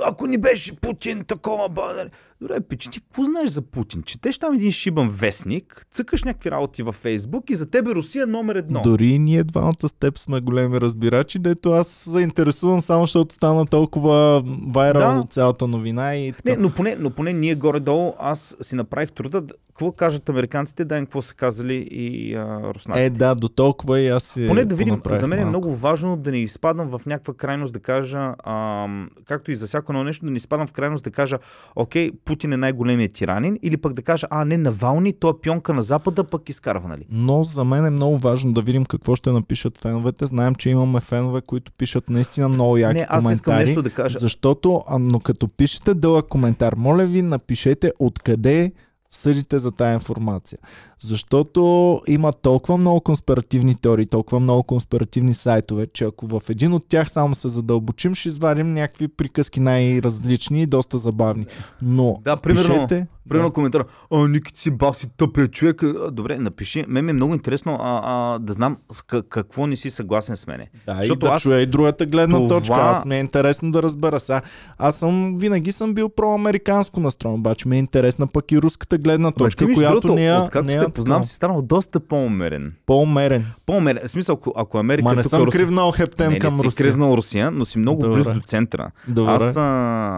[0.01, 2.09] ако ни беше Путин, такова, ба, нали.
[2.43, 4.03] Добре, пичи, ти какво знаеш за Путин?
[4.03, 8.25] Четеш там един шибан вестник, цъкаш някакви работи във Фейсбук и за тебе Русия е
[8.25, 8.81] номер едно.
[8.81, 13.35] Дори и ние двамата с теб сме големи разбирачи, дето аз се заинтересувам само, защото
[13.35, 15.27] стана толкова вайрал Да.
[15.29, 16.49] цялата новина и така.
[16.49, 20.85] Не, но поне, но поне ние горе-долу, аз си направих труда, да- какво кажат американците,
[20.85, 23.05] да какво са казали и а, руснаците.
[23.05, 25.49] Е, да, до толкова и аз си Поне да видим, за мен е малко.
[25.49, 29.91] много важно да не изпадам в някаква крайност да кажа, ам, както и за всяко
[29.91, 31.37] едно нещо, да не изпадам в крайност да кажа,
[31.75, 35.73] окей, Путин е най-големият тиранин, или пък да кажа, а не, Навални, той е пионка
[35.73, 37.05] на Запада, пък изкарва, нали?
[37.09, 40.25] Но за мен е много важно да видим какво ще напишат феновете.
[40.25, 43.33] Знаем, че имаме фенове, които пишат наистина много яки не, аз коментари.
[43.33, 44.19] искам нещо да кажа.
[44.19, 48.71] Защото, а, но като пишете дълъг коментар, моля ви, напишете откъде
[49.15, 50.59] съдите за тая информация.
[50.99, 56.85] Защото има толкова много конспиративни теории, толкова много конспиративни сайтове, че ако в един от
[56.89, 61.45] тях само се задълбочим, ще извадим някакви приказки най-различни и доста забавни.
[61.81, 63.07] Но Да, примерно, пишете...
[63.29, 63.53] Примерно да.
[63.53, 65.81] коментар, а, Ники си баси тъпия човек.
[66.11, 66.85] Добре, напиши.
[66.87, 70.47] Мен ми е много интересно а, а, да знам к- какво не си съгласен с
[70.47, 70.69] мене.
[70.85, 72.73] Да, Защото и да аз- чуя и другата гледна Това- точка.
[72.75, 74.19] Аз ми е интересно да разбера.
[74.19, 74.41] Сега,
[74.77, 79.31] аз съм, винаги съм бил проамериканско настроен, обаче ми е интересна пък и руската гледна
[79.31, 81.25] точка, между която другото, не е, Откакто не те познавам, такова.
[81.25, 82.73] си станал доста по-умерен.
[82.85, 83.45] по-умерен.
[83.65, 84.07] По-умерен.
[84.07, 85.59] В смисъл, ако, ако Америка Ма е не съм Русия...
[85.59, 86.85] кривнал хептен не, не към си Русия.
[86.85, 88.15] кривнал Русия, но си много Добре.
[88.15, 88.91] близо до центъра.
[89.07, 89.31] Добре.
[89.31, 89.61] Аз а,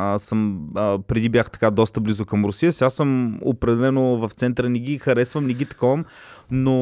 [0.05, 4.69] а, съм, а, преди бях така доста близо към Русия, сега съм определено в центъра,
[4.69, 6.05] не ги харесвам, не ги таковам,
[6.51, 6.73] но...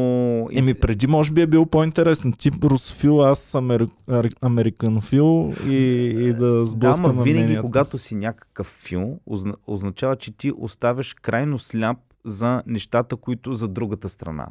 [0.51, 2.33] Еми преди може би е бил по-интересен.
[2.33, 3.87] Тип русофил, аз амер...
[4.09, 5.75] ар- американофил и,
[6.19, 7.61] и да Да, сблъскам ама винаги, мненията.
[7.61, 13.67] когато си някакъв филм, озна- означава, че ти оставяш крайно сляп за нещата, които за
[13.67, 14.47] другата страна.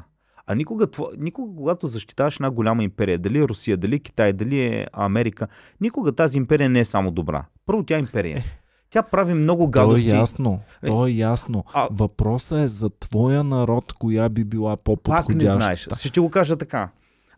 [0.47, 0.87] А никога,
[1.19, 5.47] никога, когато защитаваш една голяма империя, дали е Русия, дали е Китай, дали е Америка,
[5.81, 7.45] никога тази империя не е само добра.
[7.67, 8.45] Първо тя е империя.
[8.93, 10.09] Тя прави много То е гадости.
[10.09, 10.61] ясно.
[10.83, 11.65] Е, То е ясно.
[11.75, 15.37] а- Въпросът е за твоя народ, коя би била Пак по-подходяща.
[15.37, 15.89] не знаеш.
[15.95, 16.89] Ще ти го кажа така.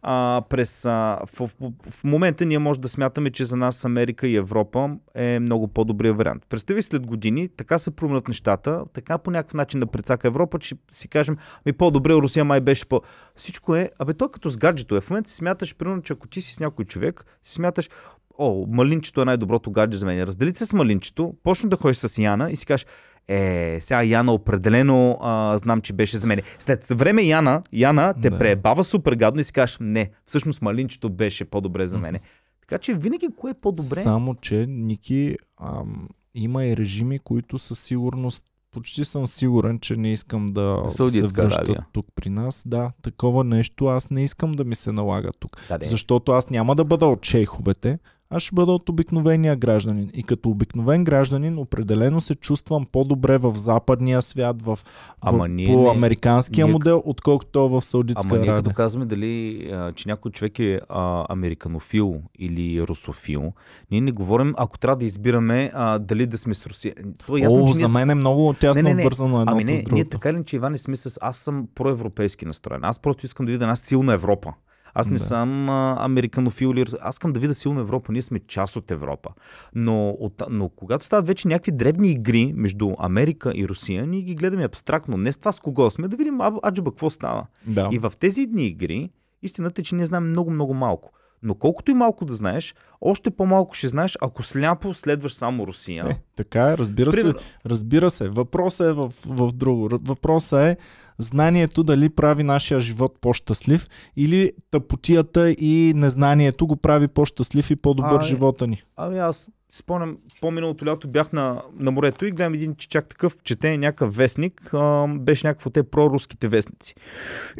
[0.07, 0.90] А, през, а,
[1.26, 5.38] в, в, в момента ние може да смятаме, че за нас Америка и Европа е
[5.38, 6.46] много по-добрия вариант.
[6.48, 10.74] Представи след години, така се променят нещата, така по някакъв начин да прецака Европа, че
[10.92, 11.36] си кажем,
[11.66, 13.00] ми по-добре Русия май беше по...
[13.36, 15.00] Всичко е, абе той като с гаджето е.
[15.00, 17.90] В момента си смяташ, примерно, че ако ти си с някой човек, си смяташ,
[18.39, 20.22] о, малинчето е най-доброто гадже за мен.
[20.22, 22.87] Раздели се с малинчето, почна да ходиш с Яна и си кажеш,
[23.28, 26.41] е, сега Яна определено а, знам, че беше за мен.
[26.59, 28.39] След време Яна, Яна те Да.
[28.39, 32.20] пребава супер гадно и си кажеш, не, всъщност малинчето беше по-добре за мене.
[32.61, 34.01] Така че винаги кое е по-добре?
[34.01, 40.12] Само, че Ники ам, има и режими, които със сигурност почти съм сигурен, че не
[40.12, 41.87] искам да се Саудитска връщат Аравия.
[41.93, 42.62] тук при нас.
[42.66, 45.57] Да, такова нещо аз не искам да ми се налага тук.
[45.68, 45.85] Да, де.
[45.87, 47.99] Защото аз няма да бъда от шейховете,
[48.35, 50.11] аз ще бъда от обикновения гражданин.
[50.14, 54.78] И като обикновен гражданин определено се чувствам по-добре в западния свят, в,
[55.20, 58.62] Ама в ние по американския ние- модел, отколкото в Саудитска Ама ние Аравия.
[58.62, 63.53] като казваме дали, че някой човек е а, американофил или русофил,
[63.91, 66.95] ние не говорим, ако трябва да избираме а, дали да сме с Русия.
[67.26, 69.03] То е ясно, О, че ние за мен е много тясно Не, не, не.
[69.03, 69.95] обвързано едното Ами с не, другото.
[69.95, 71.18] ние така или иначе, Иван, не сме с...
[71.22, 72.85] Аз съм проевропейски настроен.
[72.85, 74.53] Аз просто искам да видя една силна Европа.
[74.95, 75.18] Аз не Да.
[75.18, 76.84] съм а, американофил или...
[77.01, 78.12] Аз искам да видя силна Европа.
[78.12, 79.30] Ние сме част от Европа.
[79.74, 84.34] Но, от, но когато стават вече някакви дребни игри между Америка и Русия, ние ги
[84.34, 85.16] гледаме абстрактно.
[85.16, 87.47] Не с това с кого сме, да видим аджаба какво става.
[87.66, 87.88] Да.
[87.92, 89.11] И в тези дни игри,
[89.42, 91.11] истината е, че ние знаем много-много малко.
[91.42, 96.07] Но колкото и малко да знаеш, още по-малко ще знаеш, ако сляпо следваш само Русия.
[96.09, 97.47] Е, така е, разбира Примерно- се.
[97.66, 98.28] Разбира се.
[98.28, 99.88] Въпросът е в, в друго.
[99.92, 100.76] Въпросът е
[101.18, 103.86] знанието дали прави нашия живот по-щастлив
[104.16, 108.28] или тъпотията и незнанието го прави по-щастлив и по-добър А, е.
[108.28, 108.82] живота ни.
[108.96, 113.76] Ами аз спомням, по-миналото лято бях на, на морето и гледам един чак такъв, чете
[113.76, 116.94] някакъв вестник, а, беше някакво те проруските вестници.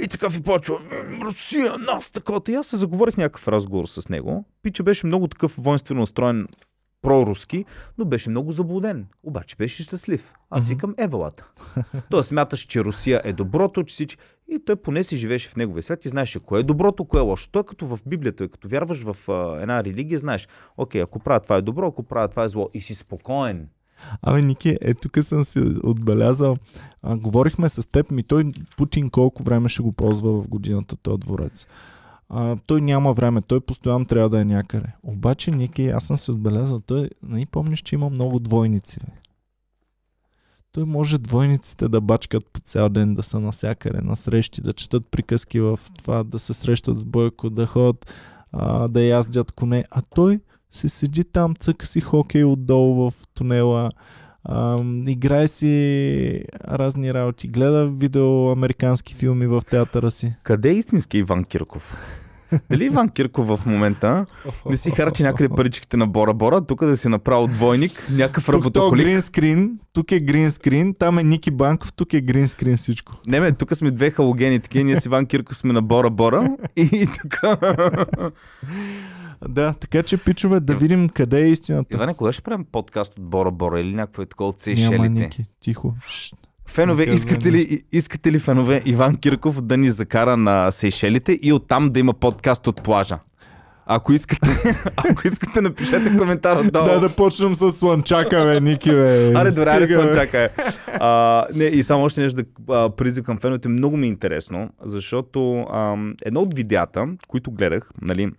[0.05, 2.41] И така ви почва, «М, Русия, нас, такова.
[2.49, 4.45] И аз се заговорих някакъв разговор с него.
[4.63, 6.49] Пича беше много такъв воинствено настроен
[7.05, 7.65] проруски,
[7.99, 9.07] но беше много заблуден.
[9.23, 10.33] Обаче беше щастлив.
[10.51, 10.75] Аз Мгм.
[10.75, 11.47] викам Евалата.
[12.11, 14.23] Той смяташ, че Русия е доброто, че всички...
[14.49, 17.23] И той поне си живееше в неговия свят и знаеше кое е доброто, кое е
[17.23, 17.49] лошо.
[17.53, 21.57] Той като в Библията, като вярваш в а, една религия, знаеш, окей, ако правя това
[21.57, 22.71] е добро, ако правя това е зло.
[22.75, 23.69] И си спокоен.
[24.23, 26.57] Абе, Ники, е, тук съм си отбелязал.
[27.03, 31.19] А, говорихме с теб, ми той Путин колко време ще го ползва в годината този
[31.19, 31.67] дворец.
[32.37, 34.87] А, той няма време, той постоянно трябва да е някъде.
[35.03, 39.13] Обаче, Ники, аз съм си отбелязал, той, нали помниш, че има много двойници, бе.
[40.73, 45.09] Той може двойниците да бачкат по цял ден, да са насякъде, на срещи, да четат
[45.11, 48.13] приказки в това, да се срещат с Бойко, да ходят,
[48.53, 49.85] а, да яздят коне.
[49.91, 50.41] А той
[50.73, 53.91] си седи там, цъка си хокей отдолу в тунела,
[54.45, 60.35] а, играе си разни работи, гледа видео американски филми в театъра си.
[60.43, 62.21] Къде е истински Иван Кирков?
[62.71, 64.27] Дали Иван Кирков в момента
[64.71, 68.53] не си харчи някъде паричките на Бора Бора, тук да си направил двойник, някакъв Тук
[68.53, 69.05] то работохолик.
[69.05, 73.13] грин скрин, тук е грин скрин, там е Ники Банков, тук е грин скрин всичко.
[73.27, 76.49] Не, бе, тук сме две халогени, такива, ние с Иван Кирков сме на Бора Бора
[76.77, 77.41] и тук...
[79.49, 81.97] Да, така че пичове да видим къде е истината.
[81.97, 85.09] Иване, кога ще правим подкаст от Бора Бора или някакво е такова от Няма Сейшелите?
[85.09, 85.95] Ники, тихо.
[86.07, 86.35] Шшт.
[86.75, 91.53] Фенове, казвай искате ли, искате ли фенове Иван Кирков да ни закара на Сейшелите и
[91.53, 93.19] оттам да има подкаст от плажа?
[93.87, 94.49] Ако искате,
[94.97, 96.87] ако искате, напишете коментар отдолу.
[96.87, 99.33] Да, да почнем с слънчака, бе, Ники, бе.
[99.35, 100.49] Аре, добре, аре, Стига, бе.
[101.01, 103.69] А, не, и само още нещо да призив към феновете.
[103.69, 108.31] Много ми е интересно, защото а, едно от видеята, които гледах, нали,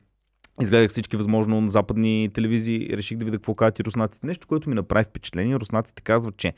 [0.62, 4.28] изгледах всички възможно западни телевизии, реших да видя какво казват и руснаците.
[4.28, 6.54] Нещо, което ми направи впечатление, руснаците казват, че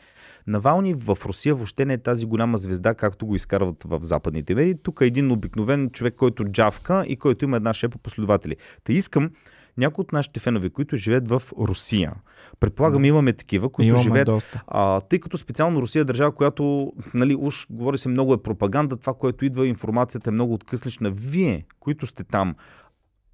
[0.48, 4.76] Навални в Русия въобще не е тази голяма звезда, както го изкарват в западните медии.
[4.84, 8.56] Тук е един обикновен човек, който джавка и който има една шепа последователи.
[8.84, 9.32] Та искам
[9.78, 12.14] някои от нашите фенове, които живеят в Русия.
[12.60, 14.64] Предполагам, имаме такива, които Имаме живеят доста.
[14.68, 18.98] а, тъй като специално Русия е държава, която, нали, уж говори се много е пропаганда,
[18.98, 21.12] това, което идва, информацията е много откъслична.
[21.12, 22.56] Вие, които сте там,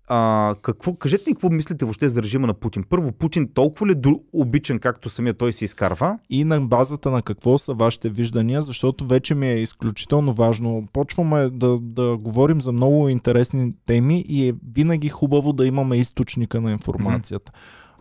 [0.08, 2.84] а, какво, кажете ни какво мислите въобще за режима на Путин.
[2.89, 6.20] Първо, Путин толкова ли е обичан, както самия той се изкарва?
[6.30, 10.88] И на базата на какво са вашите виждания, защото вече ми е изключително важно.
[10.93, 16.62] Почваме да, да говорим за много интересни теми и е винаги хубаво да имаме източника
[16.62, 17.51] на информацията.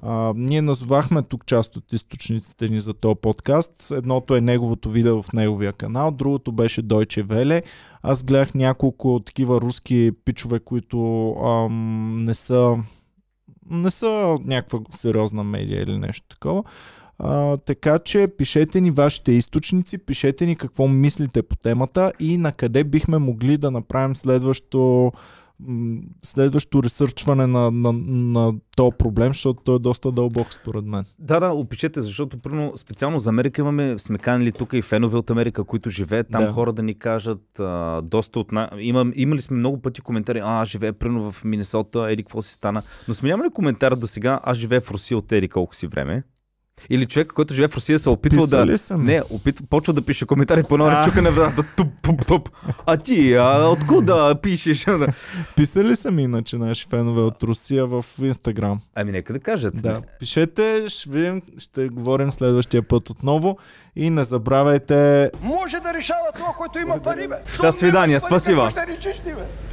[0.02, 3.90] А, ние назовахме тук част от източниците ни за този подкаст.
[3.90, 7.62] Едното е неговото видео в неговия канал, другото беше Deutsche Welle.
[8.02, 12.76] Аз гледах няколко такива руски пичове, които ам, не са
[13.70, 16.64] не са някаква сериозна медия или нещо такова.
[17.18, 22.52] А, така че пишете ни вашите източници, пишете ни какво мислите по темата и на
[22.52, 25.10] къде бихме могли да направим следващо м,
[26.22, 31.04] следващо ресърчване на, на, на този проблем, защото той е доста дълбок според мен.
[31.18, 35.30] Да, да, опишете, защото примерно, специално за Америка имаме, сме канали тук и фенове от
[35.30, 36.52] Америка, които живеят там, Да.
[36.52, 38.52] хора да ни кажат а, доста от...
[38.52, 38.70] На...
[38.78, 42.52] Имам, имали сме много пъти коментари, а, аз живея примерно в Миннесота, еди какво си
[42.52, 42.82] стана.
[43.08, 46.22] Но сме нямали коментар до сега, аз живея в Русия от еди колко си време.
[46.90, 48.56] Или човек, който живее в Русия, се е опитвал да...
[48.62, 49.04] Писали съм.
[49.04, 49.60] Не, опит...
[49.70, 51.04] почва да пише коментари по едно А.
[51.04, 51.64] чука на вратата.
[51.76, 52.48] Туп, туп, туп.
[52.86, 54.86] А ти, а, откуда пишеш?
[55.56, 58.80] Писали са ми иначе наши фенове от Русия в Инстаграм.
[58.94, 59.82] ами нека да кажат.
[59.82, 63.58] Да, пишете, ще видим, ще говорим следващия път отново
[63.96, 67.36] и не забравяйте Може да решава това, който има пари, бе.
[67.60, 68.20] До свидания.
[68.20, 69.71] Какво ще решиш ти, бе?